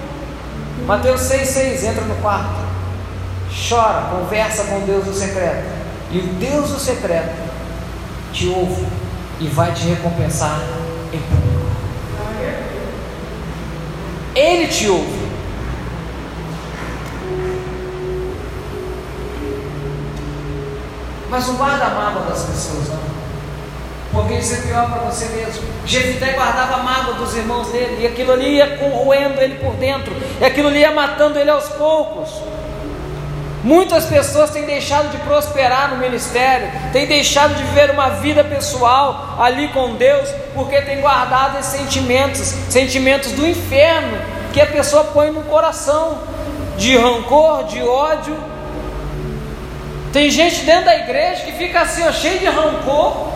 Mateus 0.87 1.21
6,6 1.21 1.85
entra 1.85 2.05
no 2.05 2.17
quarto, 2.17 2.57
chora, 3.53 4.09
conversa 4.11 4.65
com 4.65 4.81
Deus 4.81 5.07
no 5.07 5.15
secreto. 5.15 5.65
E 6.11 6.19
o 6.19 6.27
Deus 6.35 6.71
do 6.71 6.79
secreto 6.79 7.35
te 8.33 8.49
ouve 8.49 8.87
e 9.41 9.47
vai 9.49 9.73
te 9.73 9.87
recompensar 9.89 10.61
em 11.13 11.19
público. 11.19 11.53
Ele 14.35 14.67
te 14.67 14.89
ouve. 14.89 15.23
Mas 21.29 21.47
não 21.47 21.55
guarda 21.57 21.85
a 21.85 21.91
mágoa 21.91 22.23
das 22.23 22.45
pessoas, 22.45 22.89
não. 22.89 23.13
Porque 24.13 24.35
isso 24.35 24.55
é 24.55 24.57
pior 24.59 24.91
para 24.91 25.01
você 25.11 25.27
mesmo. 25.27 25.63
Jefité 25.87 26.33
guardava 26.33 26.75
a 26.75 26.83
mágoa 26.83 27.15
dos 27.15 27.35
irmãos 27.35 27.69
dele, 27.69 28.03
e 28.03 28.07
aquilo 28.07 28.33
ali 28.33 28.57
ia 28.57 28.77
corroendo 28.77 29.41
ele 29.41 29.55
por 29.55 29.75
dentro, 29.77 30.15
e 30.41 30.45
aquilo 30.45 30.69
ali 30.69 30.81
ia 30.81 30.93
matando 30.93 31.39
ele 31.39 31.51
aos 31.51 31.69
poucos. 31.71 32.29
Muitas 33.63 34.07
pessoas 34.07 34.51
têm 34.51 34.65
deixado 34.65 35.11
de 35.11 35.19
prosperar 35.19 35.91
no 35.91 35.99
ministério, 35.99 36.69
têm 36.93 37.07
deixado 37.07 37.55
de 37.55 37.63
viver 37.63 37.91
uma 37.91 38.11
vida 38.11 38.43
pessoal 38.43 39.37
ali 39.39 39.69
com 39.69 39.95
Deus, 39.95 40.29
porque 40.53 40.83
têm 40.83 41.01
guardado 41.01 41.61
esses 41.61 41.81
sentimentos, 41.81 42.41
sentimentos 42.69 43.31
do 43.33 43.47
inferno, 43.47 44.19
que 44.53 44.61
a 44.61 44.67
pessoa 44.67 45.05
põe 45.05 45.31
no 45.31 45.43
coração, 45.45 46.19
de 46.77 46.97
rancor, 46.97 47.65
de 47.65 47.81
ódio. 47.81 48.37
Tem 50.13 50.29
gente 50.29 50.65
dentro 50.65 50.87
da 50.87 50.97
igreja 50.97 51.45
que 51.45 51.53
fica 51.53 51.83
assim, 51.83 52.03
ó, 52.07 52.11
cheio 52.11 52.41
de 52.41 52.47
rancor, 52.47 53.29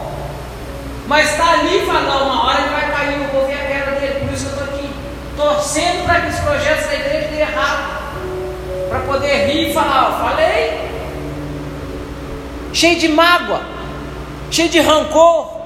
mas 1.07 1.31
está 1.31 1.53
ali 1.53 1.83
e 1.83 1.87
fala: 1.87 2.01
não, 2.01 2.25
uma 2.31 2.47
hora 2.49 2.61
ele 2.63 2.71
vai 2.71 2.91
cair, 2.91 3.23
eu 3.23 3.29
vou 3.29 3.47
ver 3.47 3.55
a 3.55 3.59
queda 3.59 4.01
dele, 4.01 4.27
por 4.27 4.35
isso 4.35 4.47
eu 4.47 4.51
estou 4.51 4.65
aqui, 4.65 4.91
torcendo 5.37 6.05
para 6.05 6.23
que 6.23 6.29
os 6.31 6.41
projetos 6.41 6.87
da 6.87 6.95
igreja 6.95 7.29
dêem 7.29 7.41
errado 7.43 7.96
para 8.89 9.01
poder 9.01 9.47
rir 9.47 9.71
e 9.71 9.75
falar: 9.75 10.19
falei. 10.21 10.87
Cheio 12.73 12.99
de 12.99 13.09
mágoa, 13.09 13.63
cheio 14.51 14.69
de 14.69 14.81
rancor. 14.81 15.57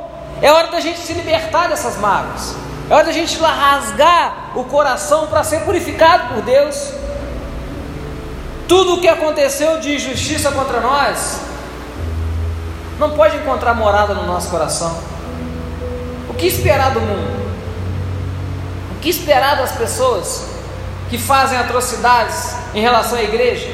É 0.42 0.50
hora 0.50 0.68
da 0.68 0.80
gente 0.80 1.00
se 1.00 1.12
libertar 1.12 1.68
dessas 1.68 1.98
mágoas. 1.98 2.54
É 2.88 2.94
hora 2.94 3.04
da 3.04 3.12
gente 3.12 3.38
rasgar 3.38 4.52
o 4.54 4.64
coração 4.64 5.26
para 5.26 5.44
ser 5.44 5.60
purificado 5.60 6.34
por 6.34 6.42
Deus. 6.42 6.92
Tudo 8.66 8.94
o 8.94 9.00
que 9.00 9.08
aconteceu 9.08 9.80
de 9.80 9.96
injustiça 9.96 10.52
contra 10.52 10.80
nós 10.80 11.40
não 12.98 13.10
pode 13.12 13.36
encontrar 13.36 13.74
morada 13.74 14.14
no 14.14 14.26
nosso 14.26 14.48
coração. 14.50 14.96
O 16.28 16.34
que 16.34 16.46
esperar 16.46 16.92
do 16.92 17.00
mundo? 17.00 17.40
O 18.96 19.00
que 19.00 19.08
esperar 19.08 19.56
das 19.56 19.72
pessoas 19.72 20.49
que 21.10 21.18
fazem 21.18 21.58
atrocidades 21.58 22.54
em 22.72 22.80
relação 22.80 23.18
à 23.18 23.22
igreja. 23.22 23.68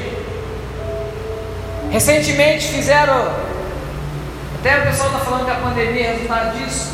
Recentemente 1.91 2.67
fizeram, 2.67 3.31
até 4.59 4.79
o 4.79 4.83
pessoal 4.87 5.09
está 5.09 5.19
falando 5.19 5.45
que 5.45 5.51
a 5.51 5.55
pandemia 5.55 6.07
é 6.07 6.13
resultado 6.13 6.57
disso. 6.57 6.91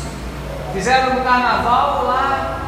Fizeram 0.74 1.14
no 1.14 1.24
carnaval 1.24 2.04
lá, 2.04 2.60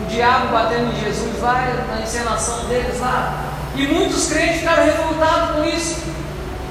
o 0.00 0.06
diabo 0.06 0.48
batendo 0.52 0.92
em 0.92 1.00
Jesus 1.00 1.42
lá, 1.42 1.66
na 1.88 2.02
encenação 2.02 2.66
deles 2.66 3.00
lá. 3.00 3.42
E 3.74 3.86
muitos 3.88 4.28
crentes 4.28 4.60
ficaram 4.60 4.84
revoltados 4.84 5.56
com 5.56 5.64
isso. 5.64 6.04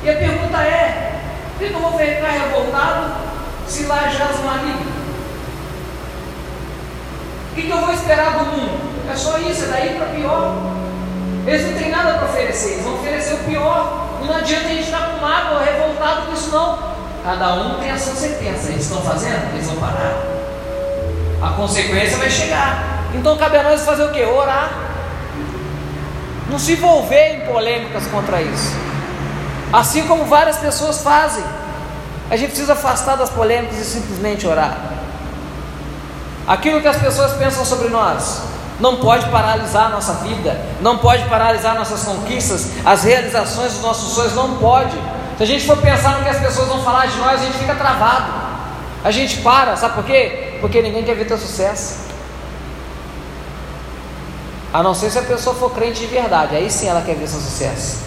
E 0.01 0.09
a 0.09 0.13
pergunta 0.13 0.57
é: 0.59 1.19
por 1.57 1.67
que 1.67 1.73
eu 1.73 1.79
vou 1.79 1.97
ficar 1.97 2.31
revoltado 2.31 3.15
se 3.67 3.83
lá 3.83 4.07
jaz 4.07 4.39
o 4.39 4.43
maligno? 4.43 4.93
O 7.51 7.55
que 7.55 7.69
eu 7.69 7.77
vou 7.77 7.93
esperar 7.93 8.37
do 8.37 8.45
mundo? 8.45 8.92
É 9.11 9.15
só 9.15 9.37
isso, 9.37 9.65
é 9.65 9.67
daí 9.67 9.95
para 9.95 10.07
pior. 10.07 10.55
Eles 11.45 11.65
não 11.67 11.73
têm 11.77 11.89
nada 11.89 12.13
para 12.13 12.27
oferecer, 12.27 12.71
eles 12.71 12.83
vão 12.83 12.95
oferecer 12.95 13.33
o 13.33 13.37
pior. 13.39 14.07
E 14.21 14.27
não 14.27 14.35
adianta 14.35 14.65
a 14.65 14.69
gente 14.69 14.83
estar 14.83 15.09
com 15.09 15.21
mágoa, 15.21 15.63
revoltado 15.63 16.27
com 16.27 16.33
isso, 16.33 16.49
não. 16.51 16.93
Cada 17.23 17.53
um 17.55 17.79
tem 17.79 17.91
a 17.91 17.97
sua 17.97 18.15
sentença. 18.15 18.69
Eles 18.69 18.83
estão 18.83 19.01
fazendo, 19.01 19.53
eles 19.53 19.67
vão 19.67 19.77
parar. 19.77 20.23
A 21.41 21.49
consequência 21.55 22.17
vai 22.17 22.29
chegar. 22.29 23.03
Então 23.13 23.37
cabe 23.37 23.57
a 23.57 23.63
nós 23.63 23.81
fazer 23.85 24.03
o 24.03 24.11
que? 24.11 24.23
Orar. 24.23 24.71
Não 26.49 26.57
se 26.57 26.73
envolver 26.73 27.35
em 27.35 27.39
polêmicas 27.41 28.07
contra 28.07 28.41
isso. 28.41 28.73
Assim 29.71 30.03
como 30.07 30.25
várias 30.25 30.57
pessoas 30.57 31.01
fazem. 31.01 31.43
A 32.29 32.37
gente 32.37 32.49
precisa 32.49 32.73
afastar 32.73 33.15
das 33.15 33.29
polêmicas 33.29 33.77
e 33.77 33.85
simplesmente 33.85 34.47
orar. 34.47 34.77
Aquilo 36.47 36.81
que 36.81 36.87
as 36.87 36.97
pessoas 36.97 37.33
pensam 37.33 37.63
sobre 37.63 37.89
nós, 37.89 38.41
não 38.79 38.97
pode 38.97 39.25
paralisar 39.27 39.85
a 39.85 39.89
nossa 39.89 40.13
vida, 40.15 40.59
não 40.81 40.97
pode 40.97 41.23
paralisar 41.25 41.75
nossas 41.75 42.03
conquistas, 42.03 42.71
as 42.85 43.03
realizações 43.03 43.73
dos 43.73 43.81
nossos 43.81 44.13
sonhos, 44.13 44.35
não 44.35 44.57
pode. 44.57 44.95
Se 45.37 45.43
a 45.43 45.45
gente 45.45 45.65
for 45.65 45.77
pensar 45.77 46.17
no 46.17 46.23
que 46.23 46.29
as 46.29 46.39
pessoas 46.39 46.67
vão 46.67 46.83
falar 46.83 47.07
de 47.07 47.17
nós, 47.17 47.41
a 47.41 47.45
gente 47.45 47.57
fica 47.57 47.75
travado, 47.75 48.31
a 49.03 49.11
gente 49.11 49.37
para, 49.37 49.75
sabe 49.75 49.95
por 49.95 50.03
quê? 50.03 50.57
Porque 50.61 50.81
ninguém 50.81 51.03
quer 51.03 51.15
ver 51.15 51.25
teu 51.25 51.37
sucesso. 51.37 52.03
A 54.73 54.81
não 54.81 54.95
ser 54.95 55.11
se 55.11 55.19
a 55.19 55.23
pessoa 55.23 55.55
for 55.55 55.71
crente 55.71 55.99
de 55.99 56.07
verdade, 56.07 56.55
aí 56.55 56.69
sim 56.69 56.87
ela 56.87 57.01
quer 57.01 57.15
ver 57.15 57.27
seu 57.27 57.39
sucesso. 57.39 57.99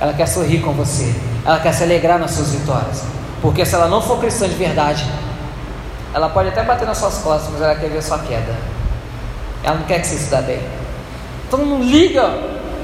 Ela 0.00 0.12
quer 0.12 0.26
sorrir 0.26 0.60
com 0.60 0.72
você, 0.72 1.14
ela 1.44 1.60
quer 1.60 1.72
se 1.72 1.82
alegrar 1.82 2.18
nas 2.18 2.30
suas 2.30 2.50
vitórias. 2.50 3.02
Porque 3.42 3.66
se 3.66 3.74
ela 3.74 3.86
não 3.86 4.00
for 4.00 4.18
cristã 4.18 4.48
de 4.48 4.54
verdade, 4.54 5.06
ela 6.14 6.30
pode 6.30 6.48
até 6.48 6.62
bater 6.62 6.86
nas 6.86 6.96
suas 6.96 7.18
costas, 7.18 7.50
mas 7.52 7.60
ela 7.60 7.74
quer 7.74 7.90
ver 7.90 8.02
sua 8.02 8.18
queda. 8.20 8.54
Ela 9.64 9.76
não 9.76 9.86
quer 9.86 10.00
que 10.00 10.06
você 10.06 10.16
se 10.16 10.30
dê 10.30 10.42
bem. 10.42 10.62
Então 11.46 11.58
não 11.58 11.82
liga 11.82 12.30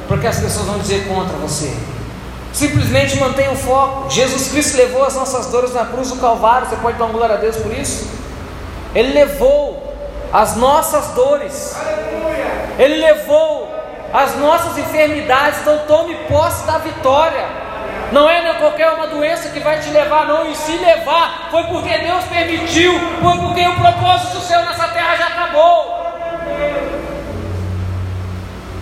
porque 0.08 0.26
as 0.26 0.40
pessoas 0.40 0.66
vão 0.66 0.78
dizer 0.78 1.06
contra 1.06 1.36
você. 1.36 1.72
Simplesmente 2.52 3.16
mantenha 3.18 3.52
o 3.52 3.56
foco. 3.56 4.10
Jesus 4.10 4.48
Cristo 4.48 4.76
levou 4.76 5.04
as 5.04 5.14
nossas 5.14 5.46
dores 5.46 5.74
na 5.74 5.84
cruz 5.84 6.08
do 6.08 6.16
Calvário. 6.16 6.68
Você 6.68 6.76
pode 6.76 6.98
dar 6.98 7.04
uma 7.04 7.12
glória 7.12 7.36
a 7.36 7.38
Deus 7.38 7.56
por 7.56 7.72
isso? 7.72 8.08
Ele 8.94 9.12
levou 9.12 9.94
as 10.32 10.56
nossas 10.56 11.08
dores. 11.08 11.76
Ele 12.78 12.96
levou 12.96 13.72
as 14.12 14.36
nossas 14.36 14.78
enfermidades. 14.78 15.60
Então 15.60 15.78
tome 15.86 16.14
posse 16.28 16.66
da 16.66 16.78
vitória. 16.78 17.46
Não 18.10 18.28
é 18.28 18.40
qualquer 18.60 18.90
uma 18.92 19.06
doença 19.06 19.48
que 19.48 19.60
vai 19.60 19.80
te 19.80 19.88
levar, 19.90 20.26
não. 20.26 20.50
E 20.50 20.54
se 20.54 20.72
levar, 20.72 21.48
foi 21.50 21.64
porque 21.64 21.96
Deus 21.98 22.24
permitiu, 22.24 22.92
foi 23.22 23.38
porque 23.38 23.66
o 23.66 23.74
propósito 23.76 24.38
do 24.38 24.40
céu 24.42 24.60
nessa 24.64 24.88
terra 24.88 25.16
já 25.16 25.26
acabou. 25.26 25.89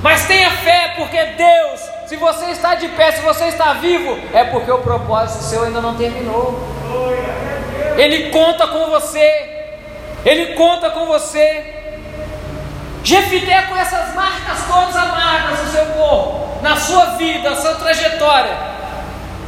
Mas 0.03 0.27
tenha 0.27 0.51
fé, 0.51 0.95
porque 0.97 1.23
Deus, 1.25 1.81
se 2.07 2.17
você 2.17 2.47
está 2.47 2.75
de 2.77 2.89
pé, 2.89 3.13
se 3.13 3.21
você 3.21 3.47
está 3.47 3.75
vivo, 3.75 4.19
é 4.33 4.45
porque 4.45 4.71
o 4.71 4.79
propósito 4.79 5.43
seu 5.45 5.65
ainda 5.65 5.81
não 5.81 5.97
terminou. 5.97 6.59
Ele 7.97 8.31
conta 8.31 8.69
com 8.69 8.87
você, 8.91 9.67
ele 10.25 10.55
conta 10.55 10.91
com 10.91 11.07
você. 11.07 11.75
Jefité 13.03 13.63
com 13.63 13.77
essas 13.77 14.15
marcas 14.15 14.67
todas 14.69 14.97
amargas 14.97 15.65
no 15.65 15.71
seu 15.71 15.87
corpo, 15.87 16.63
na 16.63 16.77
sua 16.77 17.05
vida, 17.17 17.51
na 17.51 17.57
sua 17.57 17.75
trajetória. 17.75 18.57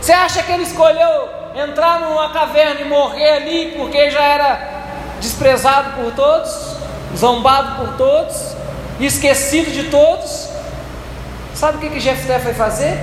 Você 0.00 0.12
acha 0.12 0.42
que 0.42 0.50
ele 0.50 0.62
escolheu 0.62 1.28
entrar 1.54 2.00
numa 2.00 2.33
caverna 2.33 2.80
e 2.80 2.85
morrer 2.85 3.30
ali 3.30 3.75
porque 3.76 4.11
já 4.11 4.23
era 4.23 4.61
desprezado 5.21 5.90
por 5.92 6.12
todos? 6.12 6.80
zombado 7.16 7.76
por 7.76 7.97
todos, 7.97 8.50
esquecido 9.07 9.71
de 9.71 9.85
todos. 9.85 10.49
Sabe 11.54 11.78
o 11.78 11.80
que, 11.80 11.90
que 11.90 12.00
Jefté 12.00 12.38
foi 12.38 12.54
fazer? 12.54 12.99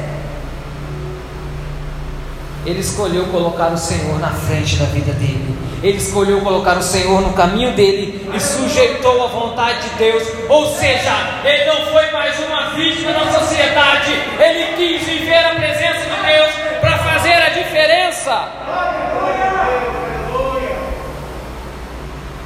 Ele 2.65 2.79
escolheu 2.79 3.27
colocar 3.27 3.71
o 3.71 3.77
Senhor 3.77 4.19
na 4.19 4.31
frente 4.31 4.75
da 4.75 4.85
vida 4.85 5.13
dele. 5.13 5.57
Ele 5.81 5.97
escolheu 5.97 6.41
colocar 6.41 6.77
o 6.77 6.81
Senhor 6.81 7.21
no 7.21 7.33
caminho 7.33 7.71
dele 7.73 8.29
e 8.33 8.39
sujeitou 8.39 9.23
a 9.23 9.27
vontade 9.27 9.89
de 9.89 9.95
Deus. 9.95 10.23
Ou 10.49 10.65
seja, 10.75 11.13
ele 11.45 11.65
não 11.65 11.85
foi 11.91 12.11
mais 12.11 12.37
uma 12.39 12.71
vítima 12.71 13.13
da 13.13 13.31
sociedade. 13.39 14.11
Ele 14.39 14.75
quis 14.75 15.07
viver 15.07 15.45
a 15.45 15.55
presença 15.55 15.99
de 15.99 16.27
Deus 16.27 16.51
para 16.81 16.97
fazer 16.97 17.33
a 17.33 17.49
diferença. 17.49 18.51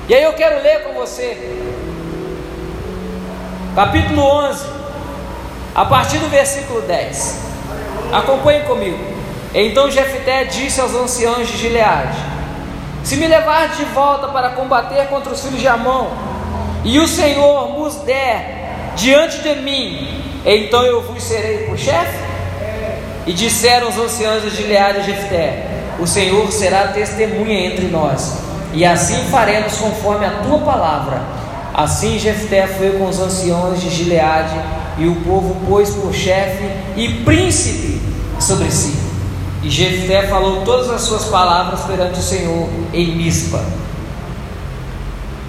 E 0.07 0.13
aí 0.13 0.23
eu 0.23 0.33
quero 0.33 0.61
ler 0.61 0.83
com 0.83 0.93
você, 0.93 1.37
capítulo 3.75 4.21
11, 4.21 4.65
a 5.73 5.85
partir 5.85 6.17
do 6.17 6.27
versículo 6.29 6.81
10. 6.81 7.39
Acompanhe 8.11 8.61
comigo. 8.61 8.99
Então 9.53 9.89
Jefté 9.89 10.43
disse 10.45 10.81
aos 10.81 10.93
anciãos 10.93 11.47
de 11.47 11.57
Gileade: 11.57 12.17
Se 13.03 13.15
me 13.15 13.27
levar 13.27 13.69
de 13.69 13.85
volta 13.85 14.27
para 14.27 14.49
combater 14.49 15.07
contra 15.07 15.31
os 15.31 15.41
filhos 15.41 15.59
de 15.59 15.67
Amon, 15.67 16.07
e 16.83 16.99
o 16.99 17.07
Senhor 17.07 17.77
nos 17.79 17.95
der 17.97 18.93
diante 18.95 19.39
de 19.39 19.55
mim, 19.55 20.21
então 20.45 20.83
eu 20.83 21.01
vos 21.01 21.23
serei 21.23 21.65
por 21.65 21.77
chefe? 21.77 22.31
E 23.25 23.33
disseram 23.33 23.87
os 23.89 23.97
anciãos 23.97 24.41
de 24.41 24.49
Gileade 24.49 24.99
a 24.99 25.03
Jefté: 25.03 25.65
O 25.99 26.07
Senhor 26.07 26.51
será 26.51 26.87
testemunha 26.87 27.67
entre 27.67 27.85
nós 27.85 28.51
e 28.73 28.85
assim 28.85 29.25
faremos 29.25 29.75
conforme 29.77 30.25
a 30.25 30.31
tua 30.43 30.59
palavra. 30.59 31.21
Assim 31.73 32.19
Jefté 32.19 32.67
foi 32.67 32.91
com 32.91 33.07
os 33.07 33.19
anciões 33.19 33.81
de 33.81 33.89
Gileade, 33.89 34.59
e 34.97 35.07
o 35.07 35.15
povo 35.21 35.55
pôs 35.67 35.89
por 35.91 36.13
chefe 36.13 36.63
e 36.95 37.23
príncipe 37.23 38.01
sobre 38.39 38.69
si. 38.69 38.95
E 39.63 39.69
Jefté 39.69 40.27
falou 40.27 40.63
todas 40.63 40.89
as 40.89 41.01
suas 41.01 41.25
palavras 41.25 41.81
perante 41.81 42.19
o 42.19 42.23
Senhor 42.23 42.67
em 42.93 43.15
Mispa. 43.15 43.63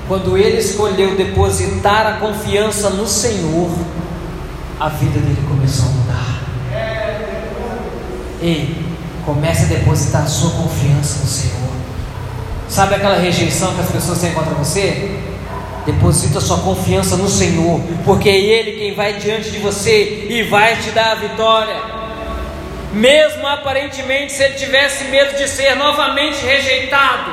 Quando 0.06 0.36
ele 0.36 0.58
escolheu 0.58 1.16
depositar 1.16 2.06
a 2.06 2.12
confiança 2.14 2.90
no 2.90 3.06
Senhor, 3.06 3.70
a 4.78 4.88
vida 4.88 5.18
dele 5.18 5.42
começou 5.48 5.86
a 5.86 5.88
mudar. 5.88 6.42
Ei, 8.40 8.76
comece 9.24 9.64
a 9.64 9.68
depositar 9.68 10.22
a 10.22 10.26
sua 10.26 10.50
confiança 10.50 11.20
no 11.20 11.26
Senhor. 11.26 11.70
Sabe 12.68 12.94
aquela 12.96 13.16
rejeição 13.16 13.74
que 13.74 13.80
as 13.80 13.90
pessoas 13.90 14.18
têm 14.18 14.32
contra 14.32 14.54
você? 14.54 15.31
Deposita 15.84 16.40
sua 16.40 16.58
confiança 16.58 17.16
no 17.16 17.28
Senhor, 17.28 17.80
porque 18.04 18.28
é 18.28 18.36
Ele 18.36 18.72
quem 18.78 18.94
vai 18.94 19.14
diante 19.14 19.50
de 19.50 19.58
você 19.58 20.26
e 20.28 20.42
vai 20.44 20.76
te 20.76 20.90
dar 20.90 21.12
a 21.12 21.14
vitória. 21.16 21.76
Mesmo 22.92 23.46
aparentemente, 23.46 24.32
se 24.32 24.42
ele 24.42 24.54
tivesse 24.54 25.04
medo 25.04 25.36
de 25.36 25.48
ser 25.48 25.74
novamente 25.76 26.44
rejeitado, 26.44 27.32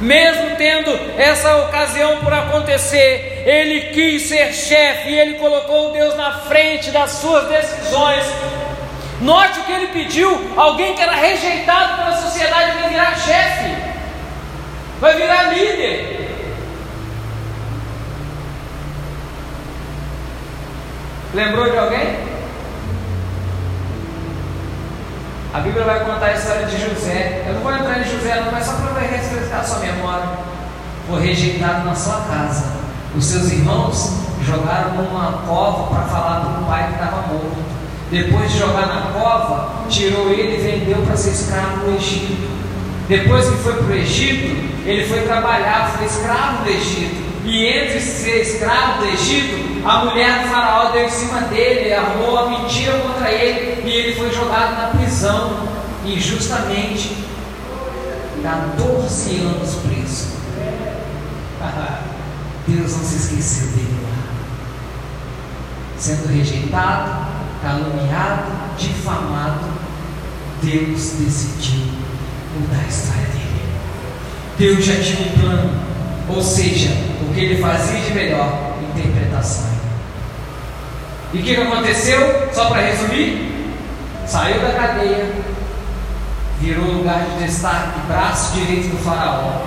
mesmo 0.00 0.54
tendo 0.56 0.90
essa 1.16 1.56
ocasião 1.64 2.18
por 2.18 2.32
acontecer, 2.32 3.42
ele 3.46 3.92
quis 3.92 4.22
ser 4.28 4.52
chefe 4.52 5.08
e 5.08 5.18
ele 5.18 5.34
colocou 5.34 5.92
Deus 5.92 6.14
na 6.14 6.32
frente 6.40 6.90
das 6.90 7.12
suas 7.12 7.48
decisões. 7.48 8.22
Note 9.20 9.60
que 9.60 9.72
ele 9.72 9.86
pediu 9.86 10.52
alguém 10.56 10.94
que 10.94 11.00
era 11.00 11.14
rejeitado 11.14 11.96
pela 11.96 12.16
sociedade 12.18 12.72
para 12.78 12.88
virar 12.88 13.16
chefe 13.16 13.96
vai 15.00 15.14
virar 15.14 15.52
líder. 15.52 16.15
Lembrou 21.36 21.70
de 21.70 21.76
alguém? 21.76 22.16
A 25.52 25.60
Bíblia 25.60 25.84
vai 25.84 26.00
contar 26.00 26.28
a 26.28 26.32
história 26.32 26.64
de 26.64 26.80
José. 26.80 27.44
Eu 27.46 27.56
não 27.56 27.60
vou 27.60 27.74
entrar 27.74 28.00
em 28.00 28.04
José, 28.10 28.40
não, 28.40 28.52
mas 28.52 28.64
só 28.64 28.72
para 28.72 29.00
refrescar 29.02 29.60
a 29.60 29.62
sua 29.62 29.80
memória. 29.80 30.26
Foi 31.06 31.20
rejeitado 31.20 31.84
na 31.84 31.94
sua 31.94 32.22
casa. 32.22 32.72
Os 33.14 33.22
seus 33.26 33.52
irmãos 33.52 34.12
jogaram 34.46 34.94
numa 34.94 35.42
cova 35.46 35.94
para 35.94 36.04
falar 36.04 36.38
do 36.38 36.64
pai 36.64 36.86
que 36.86 36.92
estava 36.94 37.26
morto. 37.26 37.66
Depois 38.10 38.50
de 38.50 38.58
jogar 38.58 38.86
na 38.86 39.12
cova, 39.12 39.88
tirou 39.90 40.30
ele 40.30 40.56
e 40.56 40.62
vendeu 40.62 41.02
para 41.04 41.18
ser 41.18 41.32
escravo 41.32 41.84
no 41.84 41.96
Egito. 41.96 42.48
Depois 43.10 43.46
que 43.46 43.56
foi 43.56 43.74
para 43.74 43.92
o 43.92 43.94
Egito, 43.94 44.88
ele 44.88 45.06
foi 45.06 45.20
trabalhar, 45.20 45.92
foi 45.98 46.06
escravo 46.06 46.64
do 46.64 46.70
Egito. 46.70 47.25
E 47.46 47.64
entre 47.64 48.00
ser 48.00 48.42
escravo 48.42 49.02
do 49.02 49.06
Egito, 49.06 49.86
a 49.88 50.04
mulher 50.04 50.42
do 50.42 50.48
faraó 50.48 50.90
deu 50.90 51.06
em 51.06 51.10
cima 51.10 51.42
dele, 51.42 51.94
arrumou 51.94 52.32
uma 52.32 52.58
mentira 52.58 52.98
contra 52.98 53.30
ele, 53.30 53.88
e 53.88 53.88
ele 53.88 54.16
foi 54.16 54.32
jogado 54.32 54.76
na 54.76 54.98
prisão, 54.98 55.68
injustamente. 56.04 57.24
14 58.42 59.36
anos 59.38 59.74
preso. 59.76 60.36
Deus 62.66 62.96
não 62.96 63.04
se 63.04 63.16
esqueceu 63.16 63.68
dele 63.68 63.96
lá. 64.02 64.24
Sendo 65.96 66.28
rejeitado, 66.28 67.26
caluniado, 67.62 68.52
difamado, 68.76 69.66
Deus 70.62 71.12
decidiu 71.12 71.84
mudar 72.58 72.82
a 72.84 72.88
história 72.88 73.22
dele. 73.22 73.46
Deus 74.58 74.84
já 74.84 74.94
tinha 75.00 75.28
um 75.28 75.40
plano, 75.40 75.85
ou 76.28 76.42
seja, 76.42 76.90
o 77.22 77.32
que 77.32 77.40
ele 77.40 77.62
fazia 77.62 78.00
de 78.00 78.12
melhor, 78.12 78.74
interpretação. 78.94 79.76
E 81.32 81.38
o 81.38 81.42
que, 81.42 81.56
aconteceu? 81.56 82.48
Só 82.52 82.66
para 82.66 82.82
resumir, 82.82 83.68
saiu 84.26 84.60
da 84.60 84.70
cadeia, 84.70 85.30
virou 86.60 86.84
lugar 86.86 87.20
de 87.20 87.44
destaque, 87.44 88.00
braço 88.08 88.54
direito 88.54 88.88
do 88.88 89.04
faraó. 89.04 89.62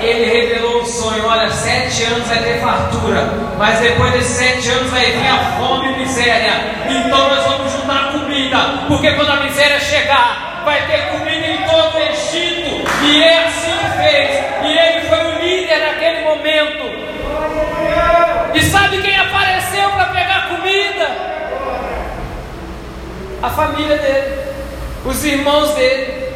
Ele 0.00 0.24
revelou 0.24 0.82
o 0.82 0.86
sonho: 0.86 1.26
olha, 1.26 1.50
sete 1.50 2.04
anos 2.04 2.26
vai 2.26 2.38
ter 2.38 2.60
fartura, 2.60 3.32
mas 3.58 3.80
depois 3.80 4.12
desses 4.12 4.36
sete 4.36 4.70
anos 4.70 4.90
vai 4.90 5.04
vir 5.12 5.26
a 5.26 5.56
fome 5.58 5.92
e 5.92 5.98
miséria. 5.98 6.52
Então 6.88 7.28
nós 7.28 7.44
vamos 7.44 7.72
juntar 7.72 8.12
comida, 8.12 8.84
porque 8.88 9.12
quando 9.12 9.30
a 9.30 9.42
miséria 9.42 9.78
chegar, 9.80 10.62
vai 10.64 10.86
ter 10.86 11.10
comida 11.10 11.46
em 11.46 11.62
todo 11.64 11.94
o 11.94 11.98
Egito. 11.98 12.79
E 13.10 13.22
é 13.24 13.44
assim 13.44 13.72
fez. 13.98 14.44
E 14.62 14.78
ele 14.78 15.08
foi 15.08 15.18
o 15.18 15.38
líder 15.40 15.78
naquele 15.80 16.20
momento. 16.22 16.84
E 18.54 18.62
sabe 18.62 19.02
quem 19.02 19.18
apareceu 19.18 19.90
para 19.90 20.04
pegar 20.06 20.48
comida? 20.48 21.08
A 23.42 23.50
família 23.50 23.96
dele, 23.96 24.38
os 25.04 25.24
irmãos 25.24 25.74
dele. 25.74 26.30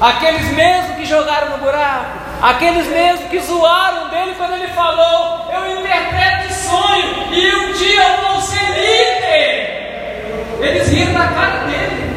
Aqueles 0.00 0.46
mesmos 0.52 0.96
que 0.96 1.04
jogaram 1.04 1.50
no 1.50 1.58
buraco, 1.58 2.18
aqueles 2.42 2.86
mesmos 2.88 3.28
que 3.30 3.40
zoaram 3.40 4.08
dele 4.08 4.34
quando 4.36 4.54
ele 4.54 4.68
falou: 4.68 5.48
Eu 5.52 5.80
interpreto 5.80 6.52
sonho 6.52 7.32
e 7.32 7.54
um 7.54 7.72
dia 7.72 8.02
eu 8.02 8.26
vou 8.28 8.40
ser 8.40 8.66
líder. 8.66 10.58
Eles 10.60 10.88
riram 10.88 11.12
na 11.12 11.28
cara 11.28 11.66
dele. 11.66 12.12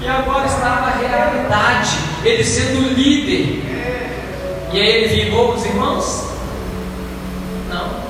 E 0.00 0.08
agora 0.08 0.46
está 0.46 0.68
na 0.68 0.90
realidade, 0.90 2.07
ele 2.28 2.44
sendo 2.44 2.94
líder. 2.94 3.64
E 4.72 4.80
aí 4.80 4.88
ele 4.88 5.24
vingou 5.24 5.54
os 5.54 5.64
irmãos? 5.64 6.28
Não. 7.68 8.08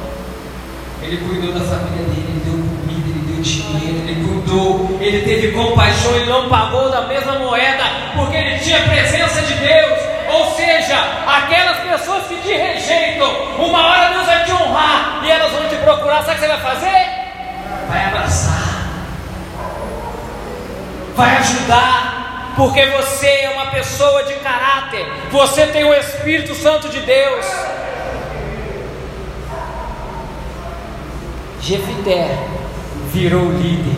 Ele 1.03 1.17
cuidou 1.19 1.53
da 1.53 1.61
família 1.61 2.05
dele, 2.05 2.27
ele 2.29 2.43
deu 2.45 2.53
comida, 2.55 3.09
ele 3.09 3.33
deu 3.33 3.43
dinheiro, 3.43 3.99
ele 4.09 4.27
cuidou, 4.27 4.99
ele 5.01 5.23
teve 5.23 5.53
compaixão, 5.53 6.17
ele 6.17 6.27
não 6.27 6.49
pagou 6.49 6.91
da 6.91 7.03
mesma 7.03 7.39
moeda, 7.39 7.85
porque 8.17 8.37
ele 8.37 8.59
tinha 8.59 8.79
a 8.79 8.89
presença 8.89 9.43
de 9.43 9.55
Deus. 9.55 9.99
Ou 10.31 10.55
seja, 10.57 10.99
aquelas 11.27 11.79
pessoas 11.79 12.25
que 12.27 12.37
te 12.37 12.53
rejeitam, 12.53 13.31
uma 13.59 13.87
hora 13.87 14.13
Deus 14.13 14.27
vai 14.27 14.45
te 14.45 14.53
honrar 14.53 15.23
e 15.25 15.31
elas 15.31 15.53
vão 15.53 15.69
te 15.69 15.77
procurar, 15.77 16.25
sabe 16.25 16.33
o 16.33 16.35
que 16.35 16.41
você 16.41 16.49
vai 16.49 16.61
fazer? 16.61 17.07
Vai 17.89 18.05
abraçar 18.05 18.69
vai 21.19 21.37
ajudar, 21.39 22.18
porque 22.59 22.85
você 22.87 23.29
é 23.29 23.51
uma 23.51 23.67
pessoa 23.67 24.25
de 24.25 24.35
caráter, 24.35 25.07
você 25.31 25.69
tem 25.69 25.85
o 25.85 25.95
Espírito 25.95 26.57
Santo 26.57 26.89
de 26.89 27.01
Deus. 27.01 27.47
Jefité 31.63 32.37
virou 33.13 33.53
líder, 33.53 33.97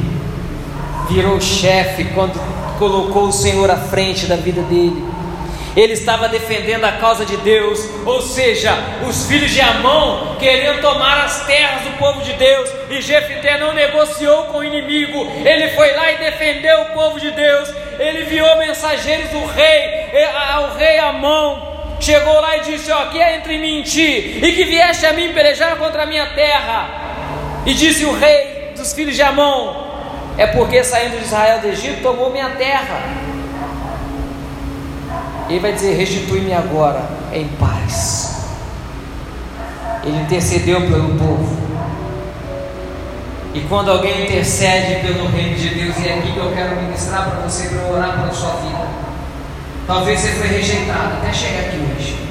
virou 1.09 1.41
chefe 1.41 2.05
quando 2.15 2.39
colocou 2.79 3.29
o 3.29 3.33
Senhor 3.33 3.71
à 3.71 3.79
frente 3.79 4.27
da 4.27 4.37
vida 4.37 4.61
dele 4.63 5.10
ele 5.77 5.93
estava 5.93 6.29
defendendo 6.29 6.85
a 6.85 6.93
causa 6.93 7.25
de 7.25 7.37
Deus, 7.39 7.89
ou 8.05 8.21
seja, 8.23 8.73
os 9.09 9.27
filhos 9.27 9.51
de 9.51 9.61
Amão 9.61 10.37
queriam 10.39 10.81
tomar 10.81 11.25
as 11.25 11.47
terras 11.47 11.83
do 11.83 11.97
povo 11.99 12.23
de 12.23 12.33
Deus, 12.33 12.71
e 12.91 13.01
Jefité 13.01 13.59
não 13.59 13.73
negociou 13.73 14.45
com 14.45 14.59
o 14.59 14.65
inimigo, 14.65 15.31
ele 15.45 15.69
foi 15.71 15.93
lá 15.95 16.13
e 16.13 16.19
defendeu 16.19 16.83
o 16.83 16.87
povo 16.87 17.21
de 17.21 17.31
Deus, 17.31 17.73
ele 17.99 18.23
enviou 18.23 18.59
mensageiros 18.59 19.31
do 19.31 19.47
rei, 19.47 20.11
ao 20.53 20.75
rei 20.75 20.99
Amão, 20.99 21.97
chegou 22.01 22.41
lá 22.41 22.57
e 22.57 22.61
disse: 22.61 22.91
Ó, 22.91 23.07
que 23.07 23.21
é 23.21 23.37
entre 23.37 23.59
mim 23.59 23.81
e 23.81 23.83
ti, 23.83 24.41
e 24.43 24.53
que 24.53 24.65
vieste 24.65 25.07
a 25.07 25.13
mim 25.13 25.33
pelejar 25.33 25.77
contra 25.77 26.03
a 26.03 26.07
minha 26.07 26.27
terra, 26.35 26.89
e 27.67 27.75
disse 27.75 28.05
o 28.05 28.19
rei 28.19 28.73
dos 28.77 28.93
filhos 28.93 29.15
de 29.15 29.23
Amão: 29.23 29.87
É 30.37 30.47
porque 30.47 30.83
saindo 30.83 31.19
de 31.19 31.25
Israel 31.25 31.61
do 31.61 31.69
Egito 31.69 32.03
tomou 32.03 32.31
minha 32.31 32.51
terra. 32.51 33.20
Ele 35.51 35.59
vai 35.59 35.73
dizer: 35.73 35.97
Restitui-me 35.97 36.55
agora 36.55 37.03
em 37.33 37.49
paz. 37.49 38.37
Ele 40.05 40.17
intercedeu 40.23 40.81
pelo 40.83 41.19
povo. 41.19 41.59
E 43.53 43.61
quando 43.63 43.91
alguém 43.91 44.23
intercede 44.23 45.05
pelo 45.05 45.27
reino 45.29 45.57
de 45.57 45.71
Deus 45.71 45.97
e 45.97 46.03
você 46.03 46.09
aqui 46.11 46.33
que 46.33 46.39
eu 46.39 46.53
quero 46.53 46.77
ministrar 46.77 47.29
para 47.29 47.41
você, 47.41 47.69
para 47.69 47.93
orar 47.93 48.13
pela 48.13 48.33
sua 48.33 48.53
vida. 48.61 48.87
Talvez 49.89 50.21
você 50.21 50.29
foi 50.29 50.47
rejeitado 50.47 51.15
até 51.15 51.33
chegar 51.33 51.63
aqui 51.63 51.79
hoje. 51.79 52.29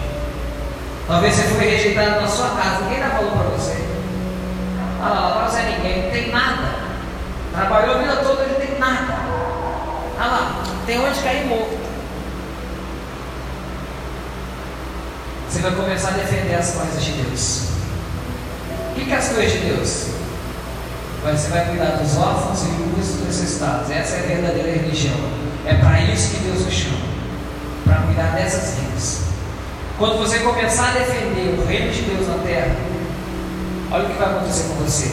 Talvez 1.06 1.36
você 1.36 1.44
foi 1.44 1.70
rejeitado 1.70 2.22
na 2.22 2.28
sua 2.28 2.50
casa, 2.52 2.86
ninguém 2.86 3.00
dá 3.00 3.10
valor 3.10 3.32
para 3.32 3.50
você. 3.50 3.84
Ah, 5.02 5.10
lá, 5.10 5.50
você 5.50 5.60
é 5.60 5.76
ninguém, 5.76 6.04
não 6.04 6.12
tem 6.12 6.32
nada. 6.32 6.70
Trabalhou 7.54 7.96
a 7.96 7.98
vida 7.98 8.16
toda, 8.18 8.46
não 8.46 8.56
tem 8.56 8.80
nada. 8.80 9.14
Ah 10.18 10.26
lá, 10.26 10.64
tem 10.86 11.06
onde 11.06 11.20
cair 11.20 11.46
morto. 11.48 11.79
Você 15.50 15.62
vai 15.62 15.72
começar 15.72 16.10
a 16.10 16.12
defender 16.12 16.54
as 16.54 16.76
coisas 16.76 17.04
de 17.04 17.12
Deus. 17.14 17.64
O 18.92 18.94
que, 18.94 19.12
é 19.12 19.16
as 19.16 19.30
coisas 19.30 19.52
de 19.52 19.58
Deus? 19.58 20.06
Você 21.24 21.50
vai 21.50 21.66
cuidar 21.66 21.98
dos 21.98 22.18
órfãos 22.18 22.62
e 22.62 22.68
dos 22.68 23.26
necessitados. 23.26 23.90
Essa 23.90 24.18
é 24.18 24.20
a 24.20 24.28
verdadeira 24.28 24.72
religião. 24.72 25.18
É 25.66 25.74
para 25.74 26.02
isso 26.02 26.36
que 26.36 26.44
Deus 26.44 26.68
o 26.68 26.72
chama. 26.72 26.98
Para 27.84 27.96
cuidar 28.04 28.36
dessas 28.36 28.76
vidas. 28.76 29.22
Quando 29.98 30.20
você 30.20 30.38
começar 30.40 30.90
a 30.90 30.92
defender 30.92 31.60
o 31.60 31.66
reino 31.66 31.92
de 31.92 32.04
Deus 32.04 32.28
na 32.28 32.36
terra, 32.44 32.76
olha 33.92 34.06
o 34.06 34.08
que 34.08 34.20
vai 34.20 34.30
acontecer 34.30 34.68
com 34.68 34.76
você. 34.76 35.12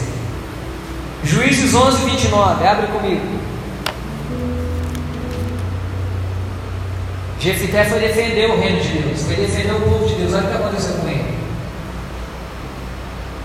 Juízes 1.23 1.73
11, 1.73 2.05
29, 2.05 2.67
abre 2.67 2.87
comigo. 2.87 3.46
Jefité 7.39 7.85
foi 7.85 7.99
defender 7.99 8.49
o 8.49 8.59
reino 8.59 8.79
de 8.79 8.89
Deus, 8.89 9.23
foi 9.23 9.35
defender 9.35 9.73
o 9.73 9.81
povo 9.81 10.07
de 10.07 10.15
Deus. 10.15 10.33
Olha 10.33 10.45
o 10.45 10.47
que 10.47 10.55
aconteceu 10.55 10.93
com 10.95 11.07
ele. 11.07 11.37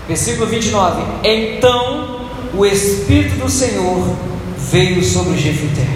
Versículo 0.07 0.47
29. 0.47 1.01
Então 1.23 2.27
o 2.53 2.65
Espírito 2.65 3.35
do 3.35 3.49
Senhor 3.49 4.15
veio 4.57 5.03
sobre 5.03 5.37
Jefité. 5.37 5.87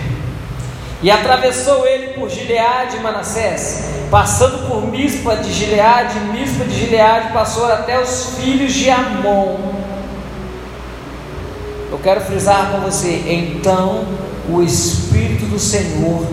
E 1.01 1.11
atravessou 1.11 1.85
ele 1.85 2.13
por 2.13 2.29
Gileade 2.29 2.97
e 2.97 2.99
Manassés, 2.99 3.85
passando 4.09 4.67
por 4.67 4.87
Mispa 4.87 5.35
de 5.35 5.53
Gileade, 5.53 6.19
Mispa 6.31 6.65
de 6.65 6.75
Gileade 6.75 7.31
passou 7.33 7.65
até 7.65 7.99
os 7.99 8.33
filhos 8.39 8.73
de 8.73 8.89
Amon. 8.89 9.57
Eu 11.91 11.99
quero 11.99 12.21
frisar 12.21 12.71
com 12.71 12.79
você, 12.79 13.23
então 13.27 14.05
o 14.49 14.61
Espírito 14.63 15.45
do 15.45 15.59
Senhor 15.59 16.25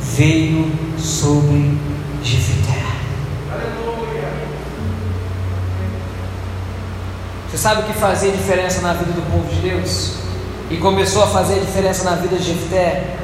veio 0.00 0.70
sobre 1.02 1.78
Jefité. 2.22 2.82
Você 7.50 7.58
sabe 7.58 7.82
o 7.82 7.84
que 7.84 7.92
fazia 7.92 8.30
diferença 8.30 8.80
na 8.80 8.94
vida 8.94 9.12
do 9.12 9.22
povo 9.30 9.46
de 9.52 9.60
Deus? 9.60 10.14
E 10.70 10.76
começou 10.78 11.24
a 11.24 11.26
fazer 11.26 11.60
diferença 11.60 12.04
na 12.04 12.16
vida 12.16 12.36
de 12.36 12.44
Jefté? 12.44 13.16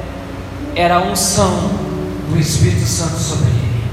Era 0.75 0.97
a 0.97 1.01
unção 1.01 1.71
do 2.29 2.39
Espírito 2.39 2.85
Santo 2.85 3.17
sobre 3.17 3.47
ele. 3.47 3.83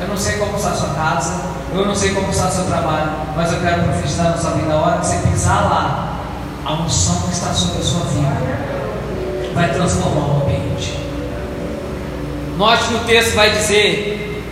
Eu 0.00 0.08
não 0.08 0.16
sei 0.16 0.38
como 0.38 0.56
está 0.56 0.70
a 0.70 0.74
sua 0.74 0.94
casa, 0.94 1.42
eu 1.74 1.84
não 1.84 1.94
sei 1.94 2.14
como 2.14 2.30
está 2.30 2.48
o 2.48 2.52
seu 2.52 2.64
trabalho, 2.64 3.12
mas 3.36 3.52
eu 3.52 3.60
quero 3.60 3.82
profetizar 3.82 4.30
na 4.30 4.38
sua 4.38 4.52
vida. 4.52 4.72
A 4.72 4.76
hora 4.76 4.98
que 5.00 5.06
você 5.06 5.28
pisar 5.28 5.68
lá, 5.68 6.20
a 6.64 6.72
unção 6.74 7.22
que 7.22 7.32
está 7.32 7.52
sobre 7.52 7.78
a 7.78 7.84
sua 7.84 8.04
vida 8.04 8.76
vai 9.54 9.72
transformar 9.72 10.20
o 10.20 10.42
ambiente. 10.42 10.85
Note 12.56 12.84
que 12.84 12.94
o 12.94 12.98
texto 13.00 13.34
vai 13.34 13.50
dizer 13.50 14.42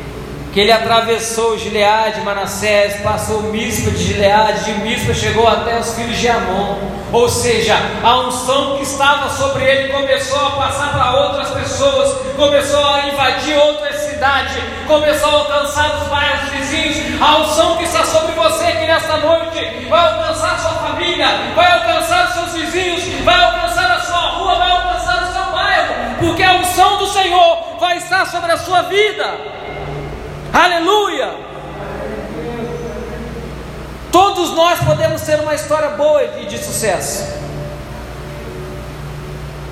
que 0.53 0.61
ele 0.61 0.71
atravessou 0.71 1.59
Gileade, 1.59 2.21
Manassés, 2.21 3.01
passou 3.01 3.45
Mispa 3.45 3.91
de 3.93 4.05
Gileade, 4.05 4.65
de 4.67 4.73
Mispa 4.81 5.15
chegou 5.15 5.49
até 5.49 5.81
os 5.81 5.95
filhos 5.95 6.19
de 6.19 6.29
Amon. 6.29 6.77
Ou 7.11 7.29
seja, 7.31 7.75
a 8.03 8.19
unção 8.21 8.77
que 8.77 8.83
estava 8.83 9.31
sobre 9.31 9.65
ele 9.65 9.91
começou 9.91 10.39
a 10.39 10.51
passar 10.51 10.93
para 10.93 11.13
outras 11.13 11.49
pessoas, 11.49 12.15
começou 12.37 12.85
a 12.87 13.09
invadir 13.09 13.57
outras 13.57 13.97
cidades, 14.03 14.63
começou 14.87 15.31
a 15.31 15.33
alcançar 15.33 15.97
os 15.97 16.09
bairros 16.09 16.51
vizinhos. 16.51 17.23
A 17.23 17.39
unção 17.39 17.79
que 17.79 17.85
está 17.85 18.05
sobre 18.05 18.33
você 18.33 18.65
aqui 18.65 18.87
nesta 18.87 19.17
noite 19.17 19.87
vai 19.89 20.01
alcançar 20.13 20.59
sua 20.59 20.73
família, 20.73 21.29
vai 21.57 21.73
alcançar 21.73 22.33
seus 22.35 22.53
vizinhos, 22.53 23.03
vai 23.25 23.43
alcançar 23.43 23.91
a 23.93 24.01
sua 24.01 24.31
rua, 24.33 24.57
vai 24.57 24.71
alcançar 24.71 24.94
porque 26.25 26.43
a 26.43 26.55
unção 26.55 26.97
do 26.97 27.07
Senhor 27.07 27.77
vai 27.79 27.99
estar 27.99 28.27
sobre 28.27 28.51
a 28.51 28.57
sua 28.57 28.83
vida. 28.83 29.39
Aleluia! 30.53 31.35
Todos 34.11 34.55
nós 34.55 34.79
podemos 34.81 35.21
ter 35.23 35.39
uma 35.41 35.55
história 35.55 35.91
boa 35.91 36.23
e 36.41 36.47
de 36.47 36.57
sucesso. 36.57 37.45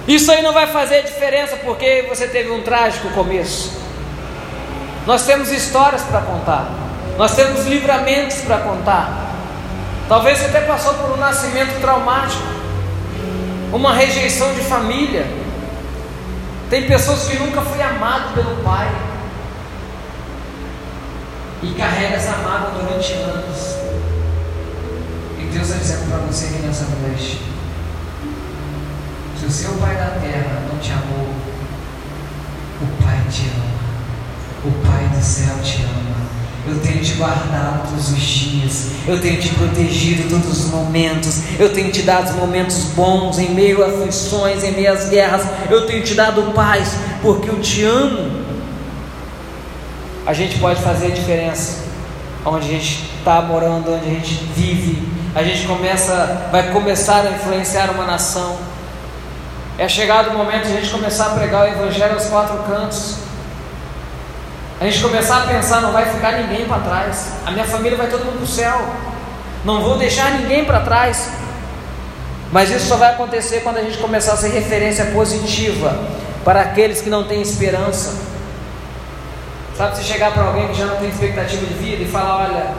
Isso 0.07 0.31
aí 0.31 0.43
não 0.43 0.53
vai 0.53 0.67
fazer 0.67 1.05
diferença 1.05 1.57
porque 1.57 2.07
você 2.09 2.27
teve 2.27 2.51
um 2.51 2.63
trágico 2.63 3.09
começo. 3.11 3.81
Nós 5.07 5.25
temos 5.25 5.51
histórias 5.51 6.03
para 6.03 6.21
contar, 6.21 6.69
nós 7.17 7.35
temos 7.35 7.67
livramentos 7.67 8.41
para 8.43 8.59
contar. 8.59 9.31
Talvez 10.09 10.39
você 10.39 10.47
até 10.47 10.61
passou 10.63 10.95
por 10.95 11.13
um 11.13 11.17
nascimento 11.17 11.81
traumático, 11.81 12.43
uma 13.73 13.95
rejeição 13.95 14.53
de 14.53 14.61
família. 14.61 15.42
Tem 16.73 16.87
pessoas 16.87 17.29
que 17.29 17.39
nunca 17.39 17.61
foi 17.61 17.83
amado 17.83 18.33
pelo 18.33 18.57
pai 18.65 18.91
e 21.63 21.75
carrega 21.75 22.17
essa 22.17 22.35
mágoa 22.39 22.71
durante 22.71 23.13
anos. 23.13 23.77
E 25.39 25.51
Deus 25.53 25.69
está 25.69 25.79
dizendo 25.79 26.09
para 26.09 26.21
você 26.21 26.47
que 26.47 26.67
nessa 26.67 26.87
noite: 26.87 27.43
se 29.39 29.45
o 29.45 29.51
seu 29.51 29.75
pai 29.75 29.97
da 29.97 30.19
terra 30.19 30.63
não 30.67 30.79
te 30.79 30.93
amou, 30.93 31.35
o 32.81 33.03
Pai 33.03 33.21
te 33.31 33.51
ama, 33.51 34.65
o 34.65 34.87
Pai 34.87 35.09
do 35.09 35.23
céu 35.23 35.55
te 35.63 35.83
ama. 35.83 36.12
Eu 36.67 36.79
tenho 36.79 37.03
te 37.03 37.15
guardado 37.15 37.89
todos 37.89 38.13
os 38.13 38.21
dias, 38.21 38.87
eu 39.07 39.21
tenho 39.21 39.41
te 39.41 39.49
protegido 39.49 40.29
todos 40.29 40.65
os 40.65 40.71
momentos, 40.71 41.59
eu 41.59 41.73
tenho 41.73 41.91
te 41.91 42.03
dado 42.03 42.37
momentos 42.39 42.85
bons 42.95 43.39
em 43.39 43.51
meio 43.51 43.83
a 43.83 43.89
aflições, 43.89 44.63
em 44.63 44.71
meio 44.71 44.93
às 44.93 45.09
guerras, 45.09 45.43
eu 45.69 45.87
tenho 45.87 46.05
te 46.05 46.15
dado 46.15 46.53
paz, 46.55 46.91
porque 47.21 47.51
eu 47.51 47.61
te 47.61 47.83
amo 47.83 48.43
a 50.25 50.33
gente 50.33 50.59
pode 50.59 50.81
fazer 50.81 51.07
a 51.07 51.11
diferença 51.11 51.83
onde 52.45 52.67
a 52.67 52.69
gente 52.69 53.11
está 53.19 53.41
morando, 53.41 53.93
onde 53.93 54.07
a 54.07 54.11
gente 54.11 54.35
vive. 54.55 55.09
A 55.35 55.43
gente 55.43 55.67
começa, 55.67 56.49
vai 56.53 56.71
começar 56.71 57.27
a 57.27 57.31
influenciar 57.31 57.91
uma 57.91 58.05
nação. 58.05 58.57
É 59.79 59.89
chegado 59.89 60.31
o 60.31 60.39
momento 60.39 60.67
de 60.67 60.77
a 60.77 60.81
gente 60.81 60.91
começar 60.91 61.27
a 61.27 61.31
pregar 61.31 61.65
o 61.65 61.69
Evangelho 61.69 62.15
aos 62.15 62.27
quatro 62.27 62.57
cantos. 62.65 63.17
A 64.83 64.85
gente 64.85 65.01
começar 65.01 65.45
a 65.45 65.47
pensar, 65.47 65.81
não 65.81 65.93
vai 65.93 66.07
ficar 66.07 66.33
ninguém 66.33 66.67
para 66.67 66.81
trás. 66.81 67.35
A 67.47 67.53
minha 67.53 67.65
família 67.65 67.97
vai 67.97 68.09
todo 68.09 68.25
mundo 68.25 68.39
para 68.39 68.43
o 68.43 68.49
céu. 68.49 68.85
Não 69.65 69.81
vou 69.81 69.97
deixar 69.97 70.33
ninguém 70.33 70.65
para 70.65 70.81
trás. 70.81 71.31
Mas 72.51 72.69
isso 72.69 72.89
só 72.89 72.97
vai 72.97 73.13
acontecer 73.13 73.61
quando 73.61 73.77
a 73.77 73.83
gente 73.83 73.99
começar 73.99 74.33
a 74.33 74.37
ser 74.37 74.49
referência 74.49 75.05
positiva 75.13 75.97
para 76.45 76.63
aqueles 76.63 77.01
que 77.01 77.09
não 77.09 77.29
têm 77.29 77.41
esperança. 77.41 78.13
Sabe, 79.79 79.99
se 79.99 80.03
chegar 80.03 80.33
para 80.33 80.47
alguém 80.47 80.67
que 80.67 80.75
já 80.75 80.87
não 80.87 80.97
tem 80.97 81.11
expectativa 81.11 81.65
de 81.65 81.75
vida 81.75 82.03
e 82.03 82.09
falar: 82.09 82.49
Olha, 82.49 82.75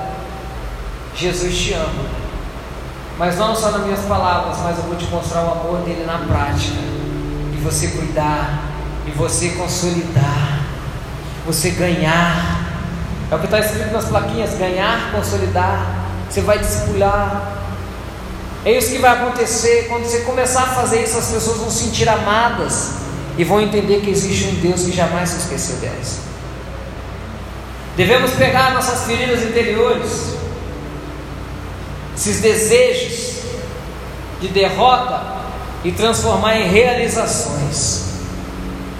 Jesus 1.15 1.57
te 1.57 1.71
ama, 1.71 2.03
mas 3.17 3.37
não 3.37 3.55
só 3.55 3.71
nas 3.71 3.85
minhas 3.85 4.01
palavras, 4.01 4.57
mas 4.61 4.77
eu 4.77 4.83
vou 4.83 4.97
te 4.97 5.05
mostrar 5.05 5.41
o 5.43 5.51
amor 5.51 5.79
dele 5.85 6.03
na 6.05 6.17
prática, 6.17 6.81
e 7.53 7.61
você 7.63 7.87
cuidar, 7.87 8.61
e 9.07 9.11
você 9.11 9.51
consolidar, 9.51 10.62
você 11.45 11.71
ganhar. 11.71 12.71
É 13.31 13.35
o 13.35 13.39
que 13.39 13.45
está 13.45 13.59
escrito 13.59 13.91
nas 13.91 14.05
plaquinhas: 14.05 14.57
ganhar, 14.57 15.11
consolidar. 15.11 16.05
Você 16.29 16.41
vai 16.41 16.59
discipular. 16.59 17.59
É 18.65 18.71
isso 18.71 18.91
que 18.91 18.99
vai 18.99 19.11
acontecer 19.11 19.87
quando 19.89 20.05
você 20.05 20.21
começar 20.21 20.63
a 20.63 20.67
fazer 20.67 21.03
isso. 21.03 21.17
As 21.17 21.27
pessoas 21.27 21.57
vão 21.57 21.69
se 21.69 21.85
sentir 21.85 22.07
amadas 22.07 22.91
e 23.37 23.43
vão 23.43 23.59
entender 23.61 24.01
que 24.01 24.09
existe 24.09 24.47
um 24.47 24.55
Deus 24.55 24.83
que 24.83 24.91
jamais 24.91 25.29
se 25.29 25.37
esqueceu 25.39 25.77
delas. 25.77 26.19
Devemos 27.95 28.31
pegar 28.31 28.73
nossas 28.73 29.05
feridas 29.05 29.43
interiores, 29.43 30.33
esses 32.15 32.39
desejos 32.41 33.43
de 34.41 34.47
derrota 34.47 35.21
e 35.83 35.91
transformar 35.91 36.57
em 36.57 36.67
realizações. 36.67 38.05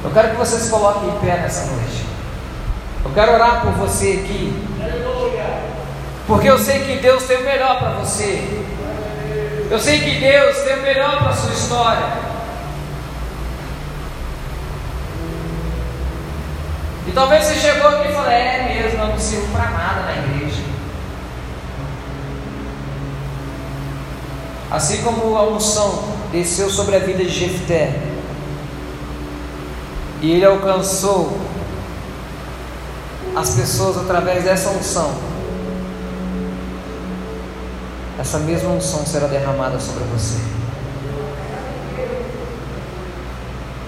Eu 0.04 0.12
quero 0.12 0.32
que 0.32 0.36
você 0.36 0.60
se 0.60 0.70
coloque 0.70 1.06
em 1.06 1.20
pé 1.20 1.38
nessa 1.42 1.66
noite. 1.66 2.03
Eu 3.06 3.12
quero 3.14 3.34
orar 3.34 3.62
por 3.62 3.72
você 3.74 4.24
aqui. 4.24 4.54
Porque 6.26 6.50
eu 6.50 6.58
sei 6.58 6.80
que 6.80 6.98
Deus 6.98 7.24
tem 7.24 7.38
o 7.38 7.44
melhor 7.44 7.80
para 7.80 7.90
você. 8.00 8.64
Eu 9.70 9.80
sei 9.80 10.00
que 10.00 10.20
Deus 10.20 10.58
tem 10.60 10.78
o 10.78 10.82
melhor 10.82 11.18
para 11.20 11.30
a 11.30 11.36
sua 11.36 11.54
história. 11.54 12.24
E 17.08 17.12
talvez 17.12 17.44
você 17.44 17.56
chegou 17.56 17.90
aqui 17.90 18.08
e 18.08 18.14
falou: 18.14 18.32
É 18.32 18.74
mesmo, 18.74 19.00
eu 19.00 19.08
não 19.08 19.20
sirvo 19.20 19.52
para 19.52 19.70
nada 19.72 20.02
na 20.02 20.18
igreja. 20.18 20.64
Assim 24.72 25.04
como 25.04 25.36
a 25.36 25.44
unção 25.50 26.04
desceu 26.32 26.70
sobre 26.70 26.96
a 26.96 27.00
vida 27.00 27.24
de 27.24 27.30
Jefté. 27.30 28.00
E 30.22 30.32
ele 30.32 30.46
alcançou 30.46 31.38
as 33.36 33.56
pessoas 33.56 33.98
através 33.98 34.44
dessa 34.44 34.70
unção. 34.70 35.12
Essa 38.20 38.40
mesma 38.40 38.70
unção 38.70 39.06
será 39.06 39.28
derramada 39.28 39.80
sobre 39.80 40.04
você. 40.06 40.40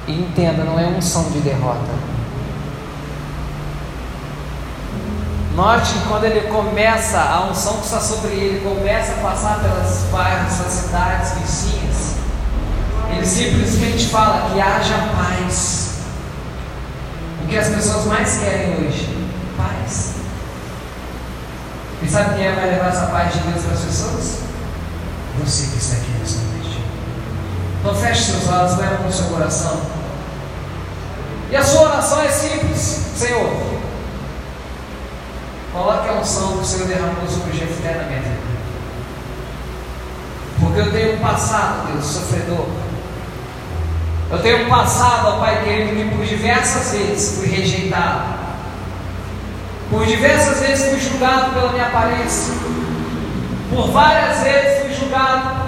E 0.08 0.14
entenda, 0.14 0.64
não 0.64 0.80
é 0.80 0.86
unção 0.86 1.30
de 1.32 1.40
derrota. 1.40 2.16
Note 5.56 5.94
que 5.94 6.08
quando 6.10 6.26
ele 6.26 6.50
começa, 6.50 7.18
a 7.18 7.50
unção 7.50 7.78
que 7.78 7.86
está 7.86 8.00
sobre 8.00 8.34
ele 8.34 8.62
começa 8.62 9.14
a 9.14 9.16
passar 9.18 9.60
pelas 9.62 10.04
bairros, 10.12 10.58
pelas 10.58 10.74
cidades 10.74 11.32
vizinhas, 11.40 12.16
ele 13.10 13.26
simplesmente 13.26 14.08
fala 14.08 14.50
que 14.50 14.60
haja 14.60 14.96
paz. 15.16 16.02
O 17.44 17.48
que 17.48 17.58
as 17.58 17.70
pessoas 17.70 18.06
mais 18.06 18.40
querem 18.40 18.86
hoje? 18.86 19.15
Paz. 19.86 20.16
E 22.02 22.10
sabe 22.10 22.36
quem 22.36 22.48
é 22.48 22.52
vai 22.54 22.70
levar 22.72 22.88
essa 22.88 23.06
paz 23.08 23.34
de 23.34 23.40
Deus 23.40 23.64
para 23.64 23.74
as 23.74 23.82
pessoas? 23.82 24.40
Você 25.40 25.68
que 25.68 25.78
está 25.78 25.98
aqui 25.98 26.12
nessa 26.20 26.40
noite. 26.40 26.84
Então 27.80 27.96
feche 27.96 28.32
seus 28.32 28.50
olhos, 28.50 28.78
leva 28.78 29.04
no 29.04 29.12
seu 29.12 29.26
coração. 29.26 29.82
E 31.52 31.56
a 31.56 31.64
sua 31.64 31.84
oração 31.84 32.22
é 32.22 32.30
simples, 32.30 32.80
Senhor. 33.16 33.76
Coloque 35.72 36.10
a 36.10 36.14
unção 36.14 36.54
que 36.54 36.64
o 36.64 36.66
Senhor 36.66 36.88
derramou 36.88 37.28
sobre 37.30 37.52
o 37.52 37.56
Jefté 37.56 37.94
na 37.94 38.04
minha 38.06 38.22
vida. 38.22 38.46
Porque 40.60 40.80
eu 40.80 40.92
tenho 40.92 41.16
um 41.16 41.20
passado, 41.20 41.92
Deus, 41.92 42.06
sofredor. 42.06 42.66
Eu 44.32 44.42
tenho 44.42 44.66
um 44.66 44.70
passado, 44.70 45.28
ó 45.28 45.40
Pai 45.40 45.64
querido, 45.64 45.96
que 45.96 46.16
por 46.16 46.26
diversas 46.26 46.92
vezes 46.92 47.38
fui 47.38 47.48
rejeitado. 47.48 48.35
Por 49.90 50.06
diversas 50.06 50.60
vezes 50.60 50.90
fui 50.90 51.00
julgado 51.00 51.54
pela 51.54 51.72
minha 51.72 51.86
aparência. 51.86 52.54
Por 53.70 53.92
várias 53.92 54.40
vezes 54.40 54.82
fui 54.82 54.94
julgado 54.94 55.66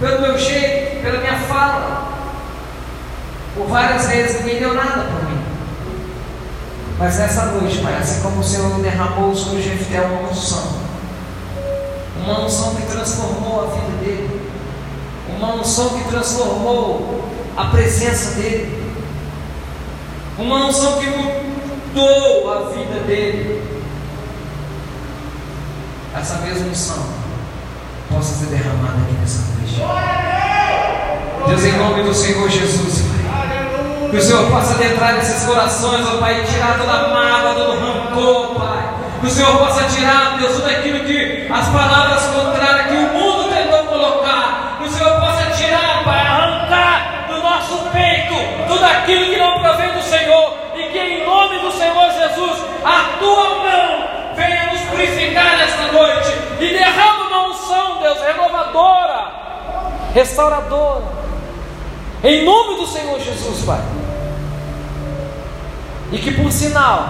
pelo 0.00 0.20
meu 0.20 0.38
jeito, 0.38 1.02
pela 1.02 1.20
minha 1.20 1.38
fala. 1.40 2.08
Por 3.54 3.66
várias 3.68 4.06
vezes 4.08 4.40
ninguém 4.40 4.58
deu 4.58 4.74
nada 4.74 5.04
por 5.04 5.30
mim. 5.30 5.40
Mas 6.98 7.18
nessa 7.18 7.46
noite, 7.46 7.78
Pai, 7.78 7.94
assim 7.94 8.22
como 8.22 8.40
o 8.40 8.44
Senhor 8.44 8.80
derramou 8.80 9.34
sobre 9.34 9.62
Jefté 9.62 10.00
uma 10.00 10.30
unção, 10.30 10.80
uma 12.22 12.40
unção 12.40 12.74
que 12.74 12.82
transformou 12.86 13.64
a 13.64 13.74
vida 13.74 13.98
dele, 14.02 14.50
uma 15.36 15.54
unção 15.54 15.90
que 15.90 16.08
transformou 16.08 17.22
a 17.56 17.64
presença 17.66 18.34
dele, 18.40 18.94
uma 20.38 20.66
unção 20.66 20.98
que 20.98 21.06
mudou 21.96 22.52
a 22.52 22.68
vida 22.68 23.00
dele. 23.06 23.62
Essa 26.14 26.34
mesma 26.38 26.68
unção 26.68 27.06
possa 28.12 28.34
ser 28.34 28.46
derramada 28.46 28.98
aqui 29.02 29.14
nessa 29.18 29.42
noite. 29.54 29.80
Deus, 31.46 31.64
em 31.64 31.78
nome 31.78 32.02
do 32.02 32.14
Senhor 32.14 32.48
Jesus, 32.50 33.02
Pai. 33.02 34.10
Que 34.10 34.16
o 34.16 34.22
Senhor 34.22 34.50
possa 34.50 34.74
adentrar 34.74 35.14
nesses 35.14 35.44
corações, 35.44 36.06
ó 36.06 36.18
Pai, 36.18 36.42
e 36.42 36.46
tirar 36.46 36.78
toda 36.78 36.92
a 36.92 37.08
mágoa, 37.08 37.54
todo 37.54 37.80
rancor, 37.80 38.54
Pai. 38.56 38.94
Que 39.20 39.26
o 39.26 39.30
Senhor 39.30 39.56
possa 39.56 39.84
tirar, 39.84 40.36
Deus, 40.38 40.52
tudo 40.52 40.68
aquilo 40.68 41.00
que 41.00 41.48
as 41.50 41.68
palavras 41.68 42.22
contrárias 42.24 42.86
que 42.88 42.94
o 42.94 43.12
mundo 43.14 43.50
tentou 43.50 43.84
colocar. 43.84 44.76
Que 44.78 44.88
o 44.88 44.90
Senhor 44.90 45.18
possa 45.18 45.50
tirar, 45.56 46.04
Pai, 46.04 46.20
arrancar 46.20 47.26
do 47.28 47.42
nosso 47.42 47.90
peito 47.90 48.34
tudo 48.68 48.84
aquilo 48.84 49.24
que 49.26 49.35
Senhor 51.76 52.10
Jesus, 52.10 52.64
a 52.84 53.18
tua 53.18 53.48
mão 53.58 54.34
venha 54.34 54.72
nos 54.72 54.80
purificar 54.82 55.58
nesta 55.58 55.92
noite. 55.92 56.32
E 56.58 56.68
derrama 56.68 57.26
uma 57.26 57.48
unção, 57.48 58.00
Deus, 58.00 58.18
renovadora, 58.20 59.32
restauradora. 60.14 61.04
Em 62.24 62.44
nome 62.44 62.76
do 62.76 62.86
Senhor 62.86 63.20
Jesus, 63.20 63.64
Pai. 63.64 63.80
E 66.12 66.18
que 66.18 66.32
por 66.32 66.50
sinal, 66.50 67.08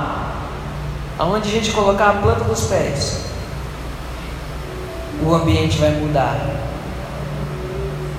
aonde 1.18 1.48
a 1.48 1.52
gente 1.52 1.70
colocar 1.70 2.10
a 2.10 2.14
planta 2.14 2.44
dos 2.44 2.64
pés, 2.64 3.24
o 5.22 5.34
ambiente 5.34 5.78
vai 5.78 5.90
mudar 5.90 6.38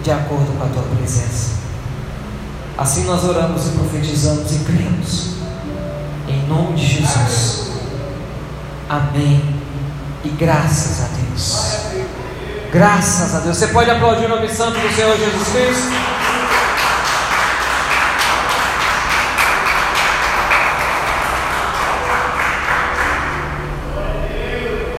de 0.03 0.11
acordo 0.11 0.57
com 0.57 0.63
a 0.63 0.69
tua 0.69 0.83
presença. 0.95 1.57
Assim 2.77 3.05
nós 3.05 3.23
oramos 3.23 3.67
e 3.67 3.71
profetizamos 3.71 4.51
e 4.55 4.59
cremos. 4.59 5.36
Em 6.47 6.49
nome 6.49 6.77
de 6.77 6.85
Jesus. 6.85 7.71
Amém. 8.89 9.43
E 10.23 10.29
graças 10.29 11.03
a 11.03 11.07
Deus. 11.17 11.77
Graças 12.71 13.35
a 13.35 13.39
Deus. 13.39 13.57
Você 13.57 13.67
pode 13.67 13.91
aplaudir 13.91 14.27
o 14.27 14.29
nome 14.29 14.47
santo 14.47 14.79
do 14.79 14.95
Senhor 14.95 15.17
Jesus 15.17 15.47
Cristo? 15.49 16.16